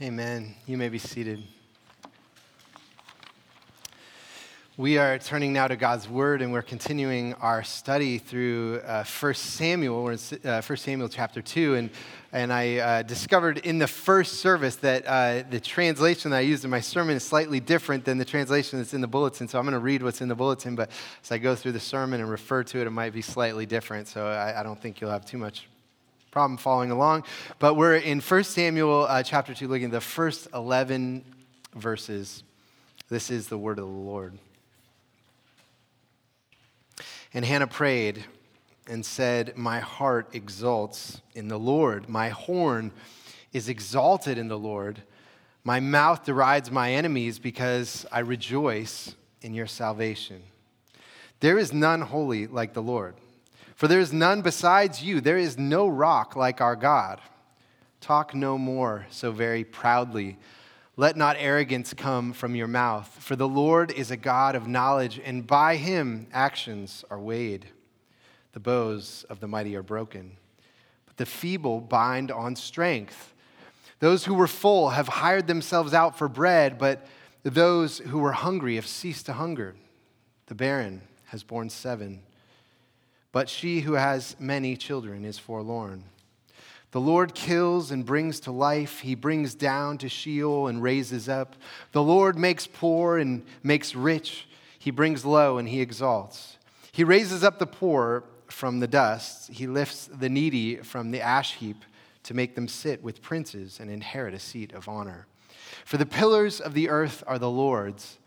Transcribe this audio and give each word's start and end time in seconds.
Amen. 0.00 0.54
You 0.64 0.78
may 0.78 0.90
be 0.90 0.98
seated. 0.98 1.42
We 4.76 4.96
are 4.96 5.18
turning 5.18 5.52
now 5.52 5.66
to 5.66 5.74
God's 5.74 6.08
Word, 6.08 6.40
and 6.40 6.52
we're 6.52 6.62
continuing 6.62 7.34
our 7.34 7.64
study 7.64 8.18
through 8.18 8.78
uh, 8.86 9.02
1 9.02 9.34
Samuel. 9.34 10.04
We're 10.04 10.12
in 10.12 10.18
uh, 10.44 10.62
1 10.62 10.76
Samuel 10.76 11.08
chapter 11.08 11.42
2, 11.42 11.74
and, 11.74 11.90
and 12.32 12.52
I 12.52 12.76
uh, 12.76 13.02
discovered 13.02 13.58
in 13.58 13.78
the 13.78 13.88
first 13.88 14.34
service 14.34 14.76
that 14.76 15.04
uh, 15.04 15.42
the 15.50 15.58
translation 15.58 16.30
that 16.30 16.36
I 16.36 16.42
used 16.42 16.62
in 16.62 16.70
my 16.70 16.80
sermon 16.80 17.16
is 17.16 17.24
slightly 17.24 17.58
different 17.58 18.04
than 18.04 18.18
the 18.18 18.24
translation 18.24 18.78
that's 18.78 18.94
in 18.94 19.00
the 19.00 19.08
bulletin. 19.08 19.48
So 19.48 19.58
I'm 19.58 19.64
going 19.64 19.72
to 19.72 19.80
read 19.80 20.04
what's 20.04 20.20
in 20.20 20.28
the 20.28 20.36
bulletin, 20.36 20.76
but 20.76 20.92
as 21.24 21.32
I 21.32 21.38
go 21.38 21.56
through 21.56 21.72
the 21.72 21.80
sermon 21.80 22.20
and 22.20 22.30
refer 22.30 22.62
to 22.62 22.80
it, 22.80 22.86
it 22.86 22.90
might 22.90 23.12
be 23.12 23.22
slightly 23.22 23.66
different. 23.66 24.06
So 24.06 24.28
I, 24.28 24.60
I 24.60 24.62
don't 24.62 24.80
think 24.80 25.00
you'll 25.00 25.10
have 25.10 25.26
too 25.26 25.38
much 25.38 25.66
problem 26.30 26.56
following 26.56 26.90
along. 26.90 27.24
But 27.58 27.74
we're 27.74 27.96
in 27.96 28.20
1 28.20 28.44
Samuel 28.44 29.06
uh, 29.08 29.22
chapter 29.22 29.54
2, 29.54 29.68
looking 29.68 29.86
at 29.86 29.92
the 29.92 30.00
first 30.00 30.48
11 30.54 31.24
verses. 31.74 32.42
This 33.08 33.30
is 33.30 33.48
the 33.48 33.58
word 33.58 33.78
of 33.78 33.86
the 33.86 33.90
Lord. 33.90 34.38
And 37.32 37.44
Hannah 37.44 37.66
prayed 37.66 38.24
and 38.88 39.04
said, 39.04 39.56
My 39.56 39.80
heart 39.80 40.30
exults 40.32 41.20
in 41.34 41.48
the 41.48 41.58
Lord. 41.58 42.08
My 42.08 42.30
horn 42.30 42.92
is 43.52 43.68
exalted 43.68 44.38
in 44.38 44.48
the 44.48 44.58
Lord. 44.58 45.02
My 45.64 45.80
mouth 45.80 46.24
derides 46.24 46.70
my 46.70 46.92
enemies 46.92 47.38
because 47.38 48.06
I 48.12 48.20
rejoice 48.20 49.14
in 49.42 49.54
your 49.54 49.66
salvation. 49.66 50.42
There 51.40 51.58
is 51.58 51.72
none 51.72 52.00
holy 52.00 52.46
like 52.46 52.72
the 52.72 52.82
Lord. 52.82 53.14
For 53.78 53.86
there 53.86 54.00
is 54.00 54.12
none 54.12 54.42
besides 54.42 55.04
you. 55.04 55.20
There 55.20 55.38
is 55.38 55.56
no 55.56 55.86
rock 55.86 56.34
like 56.34 56.60
our 56.60 56.74
God. 56.74 57.20
Talk 58.00 58.34
no 58.34 58.58
more 58.58 59.06
so 59.08 59.30
very 59.30 59.62
proudly. 59.62 60.36
Let 60.96 61.16
not 61.16 61.36
arrogance 61.38 61.94
come 61.94 62.32
from 62.32 62.56
your 62.56 62.66
mouth. 62.66 63.06
For 63.20 63.36
the 63.36 63.46
Lord 63.46 63.92
is 63.92 64.10
a 64.10 64.16
God 64.16 64.56
of 64.56 64.66
knowledge, 64.66 65.20
and 65.24 65.46
by 65.46 65.76
him 65.76 66.26
actions 66.32 67.04
are 67.08 67.20
weighed. 67.20 67.66
The 68.50 68.58
bows 68.58 69.24
of 69.30 69.38
the 69.38 69.46
mighty 69.46 69.76
are 69.76 69.84
broken, 69.84 70.38
but 71.06 71.16
the 71.16 71.24
feeble 71.24 71.80
bind 71.80 72.32
on 72.32 72.56
strength. 72.56 73.32
Those 74.00 74.24
who 74.24 74.34
were 74.34 74.48
full 74.48 74.88
have 74.88 75.06
hired 75.06 75.46
themselves 75.46 75.94
out 75.94 76.18
for 76.18 76.28
bread, 76.28 76.78
but 76.78 77.06
those 77.44 77.98
who 77.98 78.18
were 78.18 78.32
hungry 78.32 78.74
have 78.74 78.88
ceased 78.88 79.26
to 79.26 79.34
hunger. 79.34 79.76
The 80.46 80.56
barren 80.56 81.02
has 81.26 81.44
borne 81.44 81.70
seven 81.70 82.22
but 83.32 83.48
she 83.48 83.80
who 83.80 83.94
has 83.94 84.36
many 84.38 84.76
children 84.76 85.24
is 85.24 85.38
forlorn. 85.38 86.04
The 86.90 87.00
Lord 87.00 87.34
kills 87.34 87.90
and 87.90 88.06
brings 88.06 88.40
to 88.40 88.50
life. 88.50 89.00
He 89.00 89.14
brings 89.14 89.54
down 89.54 89.98
to 89.98 90.08
Sheol 90.08 90.68
and 90.68 90.82
raises 90.82 91.28
up. 91.28 91.54
The 91.92 92.02
Lord 92.02 92.38
makes 92.38 92.66
poor 92.66 93.18
and 93.18 93.44
makes 93.62 93.94
rich. 93.94 94.48
He 94.78 94.90
brings 94.90 95.24
low 95.24 95.58
and 95.58 95.68
he 95.68 95.82
exalts. 95.82 96.56
He 96.90 97.04
raises 97.04 97.44
up 97.44 97.58
the 97.58 97.66
poor 97.66 98.24
from 98.46 98.80
the 98.80 98.86
dust. 98.86 99.50
He 99.50 99.66
lifts 99.66 100.06
the 100.06 100.30
needy 100.30 100.76
from 100.76 101.10
the 101.10 101.20
ash 101.20 101.54
heap 101.56 101.84
to 102.22 102.34
make 102.34 102.54
them 102.54 102.68
sit 102.68 103.02
with 103.02 103.20
princes 103.20 103.80
and 103.80 103.90
inherit 103.90 104.34
a 104.34 104.38
seat 104.38 104.72
of 104.72 104.88
honor. 104.88 105.26
For 105.84 105.98
the 105.98 106.06
pillars 106.06 106.60
of 106.60 106.74
the 106.74 106.88
earth 106.88 107.22
are 107.26 107.38
the 107.38 107.50
Lord's, 107.50 108.18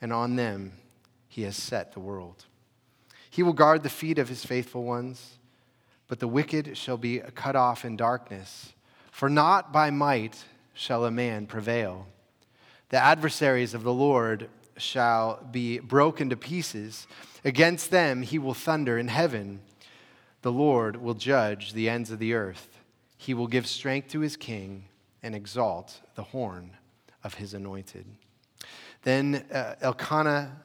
and 0.00 0.12
on 0.12 0.36
them 0.36 0.72
he 1.28 1.42
has 1.42 1.56
set 1.56 1.92
the 1.92 2.00
world. 2.00 2.46
He 3.36 3.42
will 3.42 3.52
guard 3.52 3.82
the 3.82 3.90
feet 3.90 4.18
of 4.18 4.30
his 4.30 4.46
faithful 4.46 4.84
ones, 4.84 5.36
but 6.08 6.20
the 6.20 6.26
wicked 6.26 6.74
shall 6.74 6.96
be 6.96 7.18
cut 7.18 7.54
off 7.54 7.84
in 7.84 7.94
darkness. 7.94 8.72
For 9.10 9.28
not 9.28 9.74
by 9.74 9.90
might 9.90 10.42
shall 10.72 11.04
a 11.04 11.10
man 11.10 11.46
prevail. 11.46 12.06
The 12.88 12.96
adversaries 12.96 13.74
of 13.74 13.82
the 13.82 13.92
Lord 13.92 14.48
shall 14.78 15.46
be 15.50 15.80
broken 15.80 16.30
to 16.30 16.36
pieces. 16.38 17.06
Against 17.44 17.90
them 17.90 18.22
he 18.22 18.38
will 18.38 18.54
thunder 18.54 18.96
in 18.96 19.08
heaven. 19.08 19.60
The 20.40 20.50
Lord 20.50 20.96
will 20.96 21.12
judge 21.12 21.74
the 21.74 21.90
ends 21.90 22.10
of 22.10 22.18
the 22.18 22.32
earth. 22.32 22.78
He 23.18 23.34
will 23.34 23.48
give 23.48 23.66
strength 23.66 24.08
to 24.12 24.20
his 24.20 24.38
king 24.38 24.86
and 25.22 25.34
exalt 25.34 26.00
the 26.14 26.22
horn 26.22 26.70
of 27.22 27.34
his 27.34 27.52
anointed. 27.52 28.06
Then 29.02 29.44
uh, 29.52 29.74
Elkanah 29.82 30.56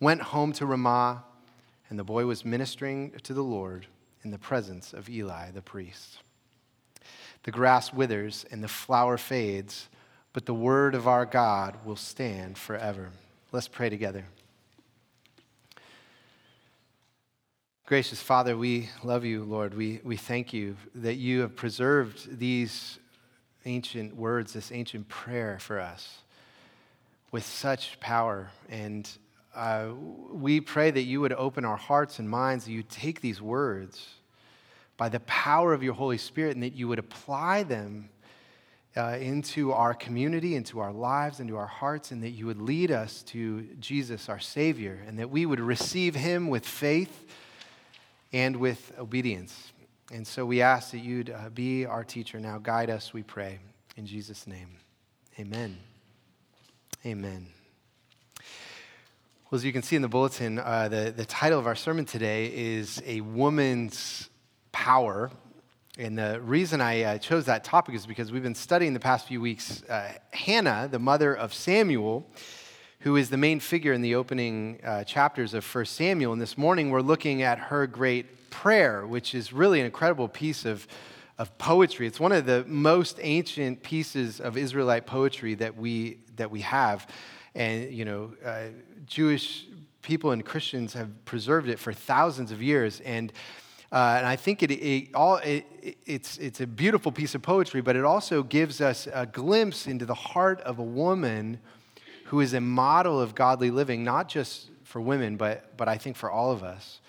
went 0.00 0.20
home 0.20 0.52
to 0.52 0.66
Ramah 0.66 1.24
and 1.94 1.98
the 2.00 2.02
boy 2.02 2.26
was 2.26 2.44
ministering 2.44 3.12
to 3.22 3.32
the 3.32 3.44
Lord 3.44 3.86
in 4.24 4.32
the 4.32 4.38
presence 4.38 4.92
of 4.92 5.08
Eli 5.08 5.52
the 5.52 5.62
priest. 5.62 6.18
The 7.44 7.52
grass 7.52 7.92
withers 7.92 8.44
and 8.50 8.64
the 8.64 8.66
flower 8.66 9.16
fades, 9.16 9.88
but 10.32 10.44
the 10.44 10.54
word 10.54 10.96
of 10.96 11.06
our 11.06 11.24
God 11.24 11.76
will 11.84 11.94
stand 11.94 12.58
forever. 12.58 13.10
Let's 13.52 13.68
pray 13.68 13.90
together. 13.90 14.24
Gracious 17.86 18.20
Father, 18.20 18.56
we 18.56 18.88
love 19.04 19.24
you, 19.24 19.44
Lord. 19.44 19.72
We, 19.74 20.00
we 20.02 20.16
thank 20.16 20.52
you 20.52 20.76
that 20.96 21.14
you 21.14 21.42
have 21.42 21.54
preserved 21.54 22.40
these 22.40 22.98
ancient 23.66 24.16
words, 24.16 24.52
this 24.52 24.72
ancient 24.72 25.06
prayer 25.08 25.60
for 25.60 25.78
us 25.78 26.18
with 27.30 27.46
such 27.46 28.00
power 28.00 28.50
and 28.68 29.08
uh, 29.54 29.88
we 30.30 30.60
pray 30.60 30.90
that 30.90 31.02
you 31.02 31.20
would 31.20 31.32
open 31.32 31.64
our 31.64 31.76
hearts 31.76 32.18
and 32.18 32.28
minds, 32.28 32.64
that 32.64 32.72
you 32.72 32.82
take 32.82 33.20
these 33.20 33.40
words 33.40 34.06
by 34.96 35.08
the 35.08 35.20
power 35.20 35.72
of 35.72 35.82
your 35.82 35.94
Holy 35.94 36.18
Spirit, 36.18 36.54
and 36.54 36.62
that 36.62 36.74
you 36.74 36.88
would 36.88 36.98
apply 36.98 37.62
them 37.62 38.08
uh, 38.96 39.16
into 39.20 39.72
our 39.72 39.94
community, 39.94 40.54
into 40.54 40.78
our 40.80 40.92
lives, 40.92 41.40
into 41.40 41.56
our 41.56 41.66
hearts, 41.66 42.10
and 42.10 42.22
that 42.22 42.30
you 42.30 42.46
would 42.46 42.60
lead 42.60 42.90
us 42.90 43.22
to 43.24 43.62
Jesus, 43.80 44.28
our 44.28 44.38
Savior, 44.38 45.02
and 45.06 45.18
that 45.18 45.30
we 45.30 45.46
would 45.46 45.60
receive 45.60 46.14
him 46.14 46.48
with 46.48 46.64
faith 46.64 47.24
and 48.32 48.56
with 48.56 48.92
obedience. 48.98 49.72
And 50.12 50.26
so 50.26 50.44
we 50.44 50.62
ask 50.62 50.92
that 50.92 50.98
you'd 50.98 51.30
uh, 51.30 51.48
be 51.50 51.86
our 51.86 52.04
teacher 52.04 52.38
now. 52.38 52.58
Guide 52.58 52.90
us, 52.90 53.12
we 53.12 53.22
pray. 53.22 53.58
In 53.96 54.06
Jesus' 54.06 54.46
name, 54.46 54.68
amen. 55.38 55.78
Amen. 57.06 57.63
Well, 59.54 59.60
as 59.60 59.64
you 59.64 59.72
can 59.72 59.84
see 59.84 59.94
in 59.94 60.02
the 60.02 60.08
bulletin, 60.08 60.58
uh, 60.58 60.88
the, 60.88 61.14
the 61.16 61.24
title 61.24 61.60
of 61.60 61.68
our 61.68 61.76
sermon 61.76 62.06
today 62.06 62.50
is 62.52 63.00
A 63.06 63.20
Woman's 63.20 64.28
Power. 64.72 65.30
And 65.96 66.18
the 66.18 66.40
reason 66.40 66.80
I 66.80 67.02
uh, 67.02 67.18
chose 67.18 67.44
that 67.44 67.62
topic 67.62 67.94
is 67.94 68.04
because 68.04 68.32
we've 68.32 68.42
been 68.42 68.56
studying 68.56 68.94
the 68.94 68.98
past 68.98 69.28
few 69.28 69.40
weeks 69.40 69.84
uh, 69.84 70.14
Hannah, 70.32 70.88
the 70.90 70.98
mother 70.98 71.32
of 71.36 71.54
Samuel, 71.54 72.28
who 72.98 73.14
is 73.14 73.30
the 73.30 73.36
main 73.36 73.60
figure 73.60 73.92
in 73.92 74.02
the 74.02 74.16
opening 74.16 74.80
uh, 74.82 75.04
chapters 75.04 75.54
of 75.54 75.64
1 75.64 75.84
Samuel. 75.84 76.32
And 76.32 76.42
this 76.42 76.58
morning 76.58 76.90
we're 76.90 77.00
looking 77.00 77.42
at 77.42 77.60
her 77.60 77.86
great 77.86 78.50
prayer, 78.50 79.06
which 79.06 79.36
is 79.36 79.52
really 79.52 79.78
an 79.78 79.86
incredible 79.86 80.26
piece 80.26 80.64
of, 80.64 80.84
of 81.38 81.56
poetry. 81.58 82.08
It's 82.08 82.18
one 82.18 82.32
of 82.32 82.44
the 82.44 82.64
most 82.66 83.20
ancient 83.22 83.84
pieces 83.84 84.40
of 84.40 84.56
Israelite 84.56 85.06
poetry 85.06 85.54
that 85.54 85.76
we, 85.76 86.18
that 86.34 86.50
we 86.50 86.62
have. 86.62 87.06
And, 87.54 87.92
you 87.92 88.04
know, 88.04 88.32
uh, 88.44 88.64
Jewish 89.06 89.66
people 90.02 90.32
and 90.32 90.44
Christians 90.44 90.92
have 90.94 91.24
preserved 91.24 91.68
it 91.68 91.78
for 91.78 91.92
thousands 91.92 92.50
of 92.50 92.62
years. 92.62 93.00
And, 93.00 93.32
uh, 93.92 94.16
and 94.18 94.26
I 94.26 94.36
think 94.36 94.62
it, 94.62 94.70
it 94.70 95.14
all, 95.14 95.36
it, 95.36 95.66
it's, 96.04 96.36
it's 96.38 96.60
a 96.60 96.66
beautiful 96.66 97.12
piece 97.12 97.34
of 97.34 97.42
poetry, 97.42 97.80
but 97.80 97.96
it 97.96 98.04
also 98.04 98.42
gives 98.42 98.80
us 98.80 99.08
a 99.12 99.26
glimpse 99.26 99.86
into 99.86 100.04
the 100.04 100.14
heart 100.14 100.60
of 100.62 100.78
a 100.78 100.82
woman 100.82 101.58
who 102.26 102.40
is 102.40 102.54
a 102.54 102.60
model 102.60 103.20
of 103.20 103.34
godly 103.34 103.70
living, 103.70 104.02
not 104.02 104.28
just 104.28 104.70
for 104.84 105.00
women, 105.00 105.36
but, 105.36 105.76
but 105.76 105.88
I 105.88 105.98
think 105.98 106.16
for 106.16 106.30
all 106.30 106.52
of 106.52 106.62
us. 106.62 107.00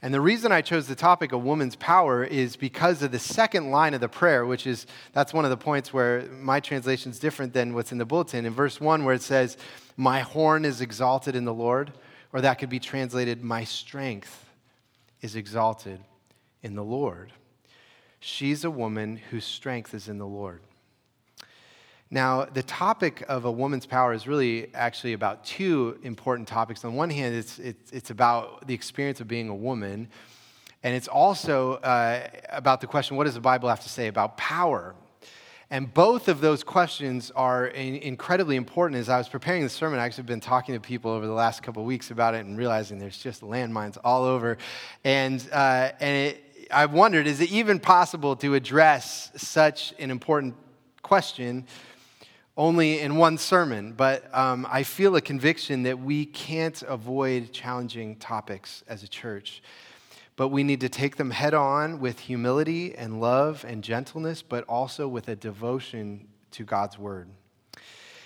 And 0.00 0.14
the 0.14 0.20
reason 0.20 0.52
I 0.52 0.60
chose 0.60 0.86
the 0.86 0.94
topic 0.94 1.32
of 1.32 1.42
woman's 1.42 1.76
power 1.76 2.24
is 2.24 2.56
because 2.56 3.02
of 3.02 3.10
the 3.10 3.18
second 3.18 3.70
line 3.70 3.94
of 3.94 4.00
the 4.00 4.08
prayer, 4.08 4.46
which 4.46 4.66
is 4.66 4.86
that's 5.12 5.32
one 5.32 5.44
of 5.44 5.50
the 5.50 5.56
points 5.56 5.92
where 5.92 6.22
my 6.40 6.60
translation 6.60 7.10
is 7.10 7.18
different 7.18 7.52
than 7.52 7.74
what's 7.74 7.92
in 7.92 7.98
the 7.98 8.04
bulletin. 8.04 8.46
In 8.46 8.54
verse 8.54 8.80
1, 8.80 9.04
where 9.04 9.14
it 9.14 9.22
says, 9.22 9.56
My 9.96 10.20
horn 10.20 10.64
is 10.64 10.80
exalted 10.80 11.34
in 11.36 11.44
the 11.44 11.54
Lord, 11.54 11.92
or 12.32 12.40
that 12.40 12.58
could 12.58 12.68
be 12.68 12.80
translated, 12.80 13.42
My 13.42 13.64
strength 13.64 14.48
is 15.20 15.34
exalted 15.34 16.00
in 16.62 16.74
the 16.74 16.84
Lord. 16.84 17.32
She's 18.20 18.64
a 18.64 18.70
woman 18.70 19.16
whose 19.30 19.44
strength 19.44 19.94
is 19.94 20.08
in 20.08 20.18
the 20.18 20.26
Lord. 20.26 20.60
Now, 22.10 22.46
the 22.46 22.62
topic 22.62 23.22
of 23.28 23.44
a 23.44 23.52
woman's 23.52 23.84
power 23.84 24.14
is 24.14 24.26
really 24.26 24.74
actually 24.74 25.12
about 25.12 25.44
two 25.44 25.98
important 26.02 26.48
topics. 26.48 26.82
On 26.84 26.94
one 26.94 27.10
hand, 27.10 27.34
it's, 27.34 27.58
it's, 27.58 27.92
it's 27.92 28.10
about 28.10 28.66
the 28.66 28.72
experience 28.72 29.20
of 29.20 29.28
being 29.28 29.50
a 29.50 29.54
woman, 29.54 30.08
and 30.82 30.94
it's 30.94 31.08
also 31.08 31.74
uh, 31.74 32.26
about 32.48 32.80
the 32.80 32.86
question 32.86 33.18
what 33.18 33.24
does 33.24 33.34
the 33.34 33.40
Bible 33.40 33.68
have 33.68 33.80
to 33.80 33.90
say 33.90 34.06
about 34.06 34.38
power? 34.38 34.94
And 35.70 35.92
both 35.92 36.28
of 36.28 36.40
those 36.40 36.64
questions 36.64 37.30
are 37.32 37.66
in, 37.66 37.96
incredibly 37.96 38.56
important. 38.56 38.98
As 38.98 39.10
I 39.10 39.18
was 39.18 39.28
preparing 39.28 39.62
the 39.62 39.68
sermon, 39.68 40.00
I 40.00 40.06
actually 40.06 40.24
been 40.24 40.40
talking 40.40 40.74
to 40.74 40.80
people 40.80 41.10
over 41.10 41.26
the 41.26 41.32
last 41.32 41.62
couple 41.62 41.82
of 41.82 41.86
weeks 41.86 42.10
about 42.10 42.34
it 42.34 42.46
and 42.46 42.56
realizing 42.56 42.98
there's 42.98 43.18
just 43.18 43.42
landmines 43.42 43.98
all 44.02 44.24
over. 44.24 44.56
And, 45.04 45.46
uh, 45.52 45.90
and 46.00 46.16
it, 46.16 46.68
I 46.70 46.86
wondered 46.86 47.26
is 47.26 47.42
it 47.42 47.52
even 47.52 47.80
possible 47.80 48.34
to 48.36 48.54
address 48.54 49.30
such 49.36 49.92
an 49.98 50.10
important 50.10 50.54
question 51.02 51.66
only 52.58 53.00
in 53.00 53.14
one 53.14 53.38
sermon, 53.38 53.92
but 53.92 54.34
um, 54.36 54.66
I 54.68 54.82
feel 54.82 55.14
a 55.14 55.20
conviction 55.20 55.84
that 55.84 56.00
we 56.00 56.26
can't 56.26 56.82
avoid 56.82 57.52
challenging 57.52 58.16
topics 58.16 58.82
as 58.88 59.04
a 59.04 59.08
church. 59.08 59.62
But 60.34 60.48
we 60.48 60.64
need 60.64 60.80
to 60.80 60.88
take 60.88 61.16
them 61.16 61.30
head 61.30 61.54
on 61.54 62.00
with 62.00 62.18
humility 62.18 62.96
and 62.96 63.20
love 63.20 63.64
and 63.66 63.82
gentleness, 63.82 64.42
but 64.42 64.64
also 64.68 65.06
with 65.06 65.28
a 65.28 65.36
devotion 65.36 66.26
to 66.50 66.64
God's 66.64 66.98
word. 66.98 67.28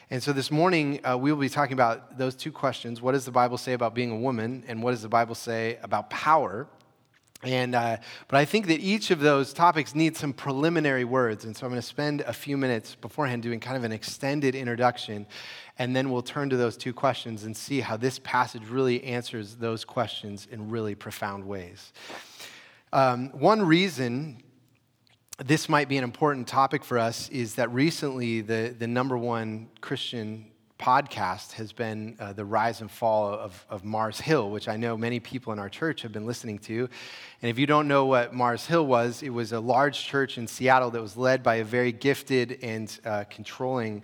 And 0.08 0.23
so 0.23 0.32
this 0.32 0.50
morning, 0.50 1.05
uh, 1.06 1.17
we 1.17 1.31
will 1.31 1.40
be 1.40 1.50
talking 1.50 1.75
about 1.75 2.17
those 2.17 2.35
two 2.35 2.52
questions. 2.52 3.02
What 3.02 3.12
does 3.12 3.26
the 3.26 3.31
Bible 3.31 3.58
say 3.58 3.75
about 3.75 3.94
being 3.94 4.11
a 4.11 4.17
woman? 4.17 4.64
And 4.67 4.82
what 4.82 4.93
does 4.93 5.02
the 5.02 5.08
Bible 5.08 5.35
say 5.35 5.78
about 5.82 6.08
power? 6.08 6.67
And, 7.43 7.75
uh, 7.75 7.97
but 8.29 8.37
I 8.37 8.44
think 8.44 8.69
that 8.69 8.81
each 8.81 9.11
of 9.11 9.19
those 9.19 9.53
topics 9.53 9.94
needs 9.97 10.21
some 10.21 10.33
preliminary 10.33 11.05
words. 11.05 11.44
And 11.44 11.56
so 11.56 11.67
I'm 11.67 11.73
going 11.73 11.83
to 11.83 11.87
spend 11.87 12.21
a 12.21 12.33
few 12.33 12.56
minutes 12.56 12.94
beforehand 12.94 13.43
doing 13.43 13.59
kind 13.59 13.77
of 13.77 13.83
an 13.83 13.91
extended 13.91 14.55
introduction. 14.55 15.27
And 15.79 15.97
then 15.97 16.11
we'll 16.11 16.23
turn 16.23 16.50
to 16.50 16.56
those 16.56 16.77
two 16.77 16.93
questions 16.93 17.43
and 17.43 17.56
see 17.56 17.81
how 17.81 17.97
this 17.97 18.21
passage 18.21 18.65
really 18.69 19.03
answers 19.03 19.56
those 19.56 19.85
questions 19.85 20.47
in 20.53 20.71
really 20.71 20.94
profound 20.94 21.44
ways. 21.44 21.93
Um, 22.93 23.31
one 23.31 23.62
reason 23.62 24.43
this 25.38 25.69
might 25.69 25.88
be 25.88 25.97
an 25.97 26.05
important 26.05 26.47
topic 26.47 26.85
for 26.85 26.99
us 26.99 27.29
is 27.31 27.56
that 27.56 27.73
recently 27.73 28.43
the, 28.43 28.75
the 28.79 28.87
number 28.87 29.19
one 29.19 29.69
Christian 29.81 30.51
podcast 30.82 31.52
has 31.52 31.73
been 31.73 32.17
uh, 32.19 32.32
the 32.32 32.44
rise 32.44 32.81
and 32.81 32.90
fall 32.90 33.32
of, 33.32 33.64
of 33.70 33.84
Mars 33.84 34.20
Hill, 34.20 34.50
which 34.50 34.67
I 34.67 34.76
know 34.76 34.96
many 34.96 35.20
people 35.20 35.52
in 35.52 35.61
our 35.61 35.69
church 35.69 36.02
have 36.02 36.11
been 36.11 36.26
listening 36.26 36.58
to. 36.61 36.88
And 37.40 37.49
if 37.49 37.56
you 37.56 37.69
don't 37.69 37.87
know 37.87 38.06
what 38.06 38.34
Mars 38.34 38.67
Hill 38.67 38.84
was, 38.84 39.23
it 39.23 39.29
was 39.29 39.52
a 39.52 39.61
large 39.61 40.05
church 40.05 40.38
in 40.38 40.49
Seattle 40.49 40.90
that 40.90 41.00
was 41.00 41.17
led 41.17 41.44
by 41.44 41.56
a 41.56 41.64
very 41.64 41.93
gifted 41.93 42.58
and 42.62 42.99
uh, 43.05 43.23
controlling 43.31 44.02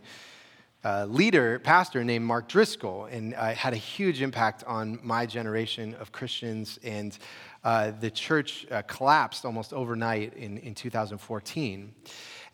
uh, 0.84 1.06
leader, 1.06 1.58
pastor 1.58 2.04
named 2.04 2.24
Mark 2.24 2.46
Driscoll, 2.46 3.06
and 3.06 3.34
uh, 3.34 3.54
had 3.54 3.72
a 3.72 3.76
huge 3.76 4.22
impact 4.22 4.62
on 4.64 5.00
my 5.02 5.26
generation 5.26 5.94
of 5.94 6.12
Christians. 6.12 6.78
And 6.84 7.18
uh, 7.64 7.90
the 7.90 8.12
church 8.12 8.68
uh, 8.70 8.82
collapsed 8.82 9.44
almost 9.44 9.72
overnight 9.72 10.34
in, 10.34 10.58
in 10.58 10.76
2014. 10.76 11.92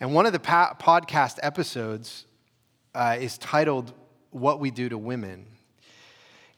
And 0.00 0.14
one 0.14 0.24
of 0.24 0.32
the 0.32 0.40
pa- 0.40 0.74
podcast 0.80 1.38
episodes 1.42 2.24
is 3.18 3.36
titled 3.36 3.92
what 4.34 4.60
we 4.60 4.70
do 4.70 4.88
to 4.88 4.98
women. 4.98 5.46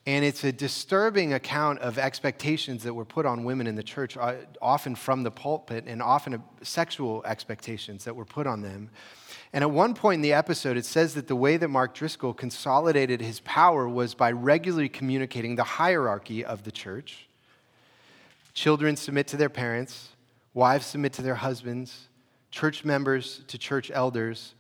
And 0.07 0.25
it's 0.25 0.45
a 0.45 0.53
disturbing 0.53 1.33
account 1.33 1.81
of 1.81 1.99
expectations 1.99 2.85
that 2.85 2.95
were 2.95 3.05
put 3.05 3.27
on 3.27 3.43
women 3.43 3.67
in 3.67 3.75
the 3.75 3.83
church, 3.83 4.17
uh, 4.17 4.35
often 4.63 4.95
from 4.95 5.25
the 5.25 5.33
pulpit, 5.33 5.85
and 5.89 6.01
often 6.01 6.41
sexual 6.63 7.25
expectations 7.27 8.05
that 8.05 8.15
were 8.15 8.25
put 8.25 8.47
on 8.47 8.63
them. 8.63 8.91
And 9.53 9.65
at 9.65 9.71
one 9.71 9.95
point 9.95 10.17
in 10.17 10.23
the 10.23 10.33
episode, 10.33 10.77
it 10.77 10.85
says 10.85 11.15
that 11.15 11.27
the 11.27 11.35
way 11.35 11.57
that 11.57 11.69
Mark 11.69 11.93
Driscoll 11.93 12.35
consolidated 12.35 13.21
his 13.21 13.41
power 13.41 13.89
was 13.89 14.15
by 14.15 14.31
regularly 14.31 14.89
communicating 14.89 15.57
the 15.57 15.65
hierarchy 15.65 16.45
of 16.45 16.63
the 16.63 16.71
church. 16.71 17.27
Children 18.55 18.95
submit 18.97 19.27
to 19.29 19.37
their 19.37 19.49
parents, 19.49 20.11
wives 20.55 20.87
submit 20.87 21.15
to 21.15 21.23
their 21.23 21.35
husbands, 21.35 22.09
church 22.53 22.85
members 22.85 23.43
to 23.49 23.59
church 23.59 23.91
elders, 23.93 24.55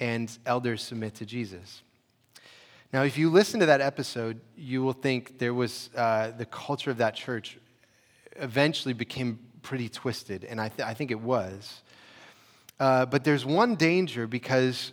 and 0.00 0.36
elders 0.44 0.82
submit 0.82 1.14
to 1.14 1.24
Jesus. 1.24 1.82
Now, 2.92 3.04
if 3.04 3.16
you 3.16 3.30
listen 3.30 3.60
to 3.60 3.66
that 3.66 3.80
episode, 3.80 4.38
you 4.54 4.82
will 4.82 4.92
think 4.92 5.38
there 5.38 5.54
was 5.54 5.88
uh, 5.96 6.32
the 6.32 6.44
culture 6.44 6.90
of 6.90 6.98
that 6.98 7.14
church 7.14 7.58
eventually 8.36 8.92
became 8.92 9.38
pretty 9.62 9.88
twisted, 9.88 10.44
and 10.44 10.60
I, 10.60 10.68
th- 10.68 10.86
I 10.86 10.92
think 10.92 11.10
it 11.10 11.20
was. 11.20 11.80
Uh, 12.78 13.06
but 13.06 13.24
there's 13.24 13.46
one 13.46 13.76
danger 13.76 14.26
because 14.26 14.92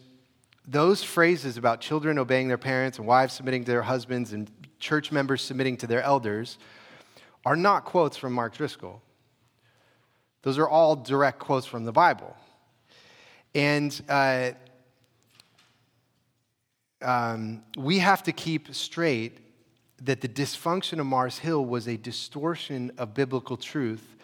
those 0.65 1.03
phrases 1.03 1.57
about 1.57 1.81
children 1.81 2.17
obeying 2.17 2.47
their 2.47 2.57
parents 2.57 2.99
and 2.99 3.05
wives 3.05 3.33
submitting 3.33 3.65
to 3.65 3.71
their 3.71 3.81
husbands 3.81 4.31
and 4.31 4.49
church 4.79 5.11
members 5.11 5.41
submitting 5.41 5.75
to 5.77 5.87
their 5.87 6.01
elders 6.01 6.57
are 7.45 7.57
not 7.57 7.83
quotes 7.83 8.15
from 8.15 8.31
Mark 8.31 8.55
Driscoll. 8.55 9.01
Those 10.43 10.57
are 10.57 10.69
all 10.69 10.95
direct 10.95 11.39
quotes 11.39 11.65
from 11.65 11.83
the 11.83 11.91
Bible. 11.91 12.33
And 13.53 13.99
uh, 14.07 14.51
um, 17.01 17.63
we 17.77 17.99
have 17.99 18.23
to 18.23 18.31
keep 18.31 18.73
straight 18.73 19.37
that 20.01 20.21
the 20.21 20.27
dysfunction 20.27 20.99
of 20.99 21.05
Mars 21.05 21.37
Hill 21.37 21.65
was 21.65 21.87
a 21.87 21.97
distortion 21.97 22.91
of 22.97 23.13
biblical 23.13 23.57
truth. 23.57 24.15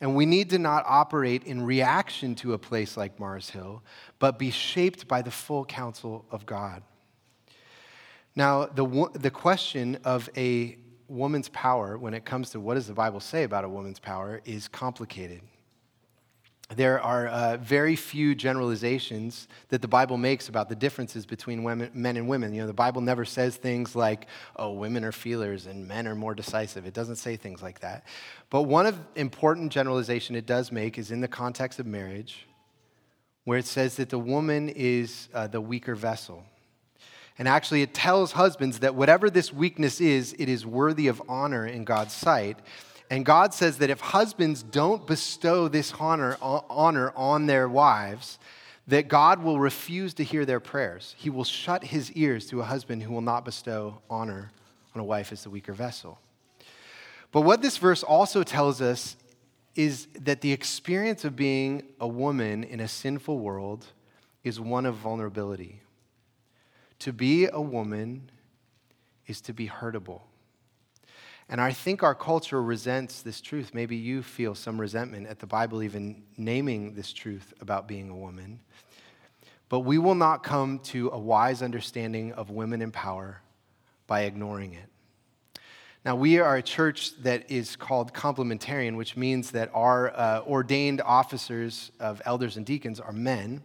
And 0.00 0.14
we 0.14 0.26
need 0.26 0.50
to 0.50 0.58
not 0.58 0.84
operate 0.86 1.44
in 1.44 1.64
reaction 1.64 2.34
to 2.36 2.52
a 2.52 2.58
place 2.58 2.96
like 2.96 3.18
Mars 3.18 3.50
Hill, 3.50 3.82
but 4.18 4.38
be 4.38 4.50
shaped 4.50 5.08
by 5.08 5.22
the 5.22 5.30
full 5.30 5.64
counsel 5.64 6.24
of 6.30 6.46
God. 6.46 6.82
Now, 8.36 8.66
the, 8.66 9.08
the 9.14 9.30
question 9.30 9.98
of 10.04 10.28
a 10.36 10.76
woman's 11.08 11.48
power, 11.50 11.96
when 11.96 12.14
it 12.14 12.24
comes 12.24 12.50
to 12.50 12.60
what 12.60 12.74
does 12.74 12.88
the 12.88 12.94
Bible 12.94 13.20
say 13.20 13.44
about 13.44 13.64
a 13.64 13.68
woman's 13.68 14.00
power, 14.00 14.40
is 14.44 14.66
complicated 14.66 15.40
there 16.70 17.00
are 17.00 17.26
uh, 17.26 17.56
very 17.58 17.94
few 17.94 18.34
generalizations 18.34 19.48
that 19.68 19.82
the 19.82 19.88
Bible 19.88 20.16
makes 20.16 20.48
about 20.48 20.68
the 20.68 20.74
differences 20.74 21.26
between 21.26 21.62
women, 21.62 21.90
men 21.92 22.16
and 22.16 22.26
women. 22.26 22.54
You 22.54 22.62
know, 22.62 22.66
the 22.66 22.72
Bible 22.72 23.02
never 23.02 23.24
says 23.24 23.56
things 23.56 23.94
like, 23.94 24.26
oh, 24.56 24.72
women 24.72 25.04
are 25.04 25.12
feelers 25.12 25.66
and 25.66 25.86
men 25.86 26.08
are 26.08 26.14
more 26.14 26.34
decisive. 26.34 26.86
It 26.86 26.94
doesn't 26.94 27.16
say 27.16 27.36
things 27.36 27.62
like 27.62 27.80
that. 27.80 28.06
But 28.48 28.62
one 28.62 28.86
of 28.86 28.98
important 29.14 29.72
generalization 29.72 30.36
it 30.36 30.46
does 30.46 30.72
make 30.72 30.98
is 30.98 31.10
in 31.10 31.20
the 31.20 31.28
context 31.28 31.78
of 31.78 31.86
marriage, 31.86 32.46
where 33.44 33.58
it 33.58 33.66
says 33.66 33.96
that 33.96 34.08
the 34.08 34.18
woman 34.18 34.70
is 34.70 35.28
uh, 35.34 35.46
the 35.46 35.60
weaker 35.60 35.94
vessel. 35.94 36.44
And 37.38 37.46
actually, 37.46 37.82
it 37.82 37.92
tells 37.92 38.32
husbands 38.32 38.78
that 38.78 38.94
whatever 38.94 39.28
this 39.28 39.52
weakness 39.52 40.00
is, 40.00 40.34
it 40.38 40.48
is 40.48 40.64
worthy 40.64 41.08
of 41.08 41.20
honor 41.28 41.66
in 41.66 41.84
God's 41.84 42.14
sight. 42.14 42.58
And 43.10 43.24
God 43.24 43.52
says 43.52 43.78
that 43.78 43.90
if 43.90 44.00
husbands 44.00 44.62
don't 44.62 45.06
bestow 45.06 45.68
this 45.68 45.92
honor, 45.98 46.36
uh, 46.40 46.60
honor 46.70 47.12
on 47.14 47.46
their 47.46 47.68
wives, 47.68 48.38
that 48.86 49.08
God 49.08 49.42
will 49.42 49.58
refuse 49.58 50.14
to 50.14 50.24
hear 50.24 50.44
their 50.44 50.60
prayers. 50.60 51.14
He 51.18 51.30
will 51.30 51.44
shut 51.44 51.84
his 51.84 52.12
ears 52.12 52.46
to 52.48 52.60
a 52.60 52.64
husband 52.64 53.02
who 53.02 53.12
will 53.12 53.20
not 53.20 53.44
bestow 53.44 54.00
honor 54.10 54.52
on 54.94 55.00
a 55.00 55.04
wife 55.04 55.32
as 55.32 55.42
the 55.42 55.50
weaker 55.50 55.72
vessel. 55.72 56.18
But 57.32 57.42
what 57.42 57.62
this 57.62 57.78
verse 57.78 58.02
also 58.02 58.42
tells 58.42 58.80
us 58.80 59.16
is 59.74 60.06
that 60.20 60.40
the 60.40 60.52
experience 60.52 61.24
of 61.24 61.34
being 61.34 61.82
a 61.98 62.06
woman 62.06 62.62
in 62.62 62.80
a 62.80 62.88
sinful 62.88 63.38
world 63.38 63.86
is 64.44 64.60
one 64.60 64.86
of 64.86 64.94
vulnerability. 64.94 65.80
To 67.00 67.12
be 67.12 67.46
a 67.46 67.60
woman 67.60 68.30
is 69.26 69.40
to 69.42 69.52
be 69.52 69.68
hurtable. 69.68 70.20
And 71.48 71.60
I 71.60 71.72
think 71.72 72.02
our 72.02 72.14
culture 72.14 72.62
resents 72.62 73.22
this 73.22 73.40
truth. 73.40 73.72
Maybe 73.74 73.96
you 73.96 74.22
feel 74.22 74.54
some 74.54 74.80
resentment 74.80 75.26
at 75.26 75.38
the 75.38 75.46
Bible 75.46 75.82
even 75.82 76.22
naming 76.36 76.94
this 76.94 77.12
truth 77.12 77.52
about 77.60 77.86
being 77.86 78.08
a 78.08 78.16
woman. 78.16 78.60
But 79.68 79.80
we 79.80 79.98
will 79.98 80.14
not 80.14 80.42
come 80.42 80.78
to 80.84 81.10
a 81.10 81.18
wise 81.18 81.62
understanding 81.62 82.32
of 82.32 82.50
women 82.50 82.80
in 82.80 82.90
power 82.90 83.40
by 84.06 84.22
ignoring 84.22 84.74
it. 84.74 84.88
Now, 86.04 86.16
we 86.16 86.38
are 86.38 86.56
a 86.56 86.62
church 86.62 87.16
that 87.22 87.50
is 87.50 87.76
called 87.76 88.12
complementarian, 88.12 88.96
which 88.96 89.16
means 89.16 89.52
that 89.52 89.70
our 89.72 90.14
uh, 90.14 90.42
ordained 90.46 91.00
officers 91.00 91.90
of 91.98 92.20
elders 92.26 92.58
and 92.58 92.66
deacons 92.66 93.00
are 93.00 93.12
men. 93.12 93.62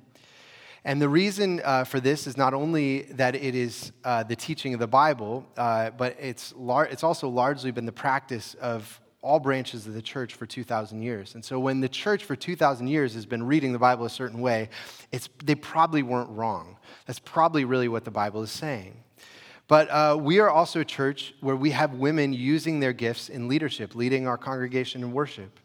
And 0.85 1.01
the 1.01 1.09
reason 1.09 1.61
uh, 1.63 1.83
for 1.83 1.99
this 1.99 2.25
is 2.25 2.37
not 2.37 2.53
only 2.53 3.03
that 3.13 3.35
it 3.35 3.55
is 3.55 3.91
uh, 4.03 4.23
the 4.23 4.35
teaching 4.35 4.73
of 4.73 4.79
the 4.79 4.87
Bible, 4.87 5.45
uh, 5.57 5.89
but 5.91 6.15
it's, 6.19 6.53
lar- 6.55 6.85
it's 6.85 7.03
also 7.03 7.27
largely 7.27 7.71
been 7.71 7.85
the 7.85 7.91
practice 7.91 8.55
of 8.55 8.99
all 9.21 9.39
branches 9.39 9.85
of 9.85 9.93
the 9.93 10.01
church 10.01 10.33
for 10.33 10.45
2,000 10.45 11.01
years. 11.01 11.35
And 11.35 11.43
so 11.43 11.59
when 11.59 11.81
the 11.81 11.89
church 11.89 12.23
for 12.23 12.35
2,000 12.37 12.87
years 12.87 13.13
has 13.15 13.25
been 13.25 13.43
reading 13.43 13.73
the 13.73 13.79
Bible 13.79 14.05
a 14.05 14.09
certain 14.09 14.39
way, 14.39 14.69
it's, 15.11 15.27
they 15.43 15.55
probably 15.55 16.03
weren't 16.03 16.29
wrong. 16.29 16.77
That's 17.05 17.19
probably 17.19 17.65
really 17.65 17.89
what 17.89 18.05
the 18.05 18.11
Bible 18.11 18.41
is 18.43 18.51
saying. 18.51 19.03
But 19.67 19.89
uh, 19.89 20.17
we 20.19 20.39
are 20.39 20.49
also 20.49 20.79
a 20.79 20.85
church 20.85 21.35
where 21.41 21.55
we 21.55 21.71
have 21.71 21.93
women 21.93 22.33
using 22.33 22.79
their 22.79 22.93
gifts 22.93 23.29
in 23.29 23.47
leadership, 23.47 23.93
leading 23.93 24.25
our 24.27 24.37
congregation 24.37 25.03
in 25.03 25.11
worship. 25.11 25.59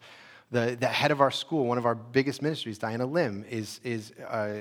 The, 0.51 0.77
the 0.79 0.87
head 0.87 1.11
of 1.11 1.21
our 1.21 1.31
school, 1.31 1.65
one 1.65 1.79
of 1.79 1.85
our 1.87 1.95
biggest 1.95 2.41
ministries, 2.41 2.77
Diana 2.77 3.05
Lim, 3.05 3.43
is, 3.49 3.79
is 3.83 4.13
uh, 4.21 4.59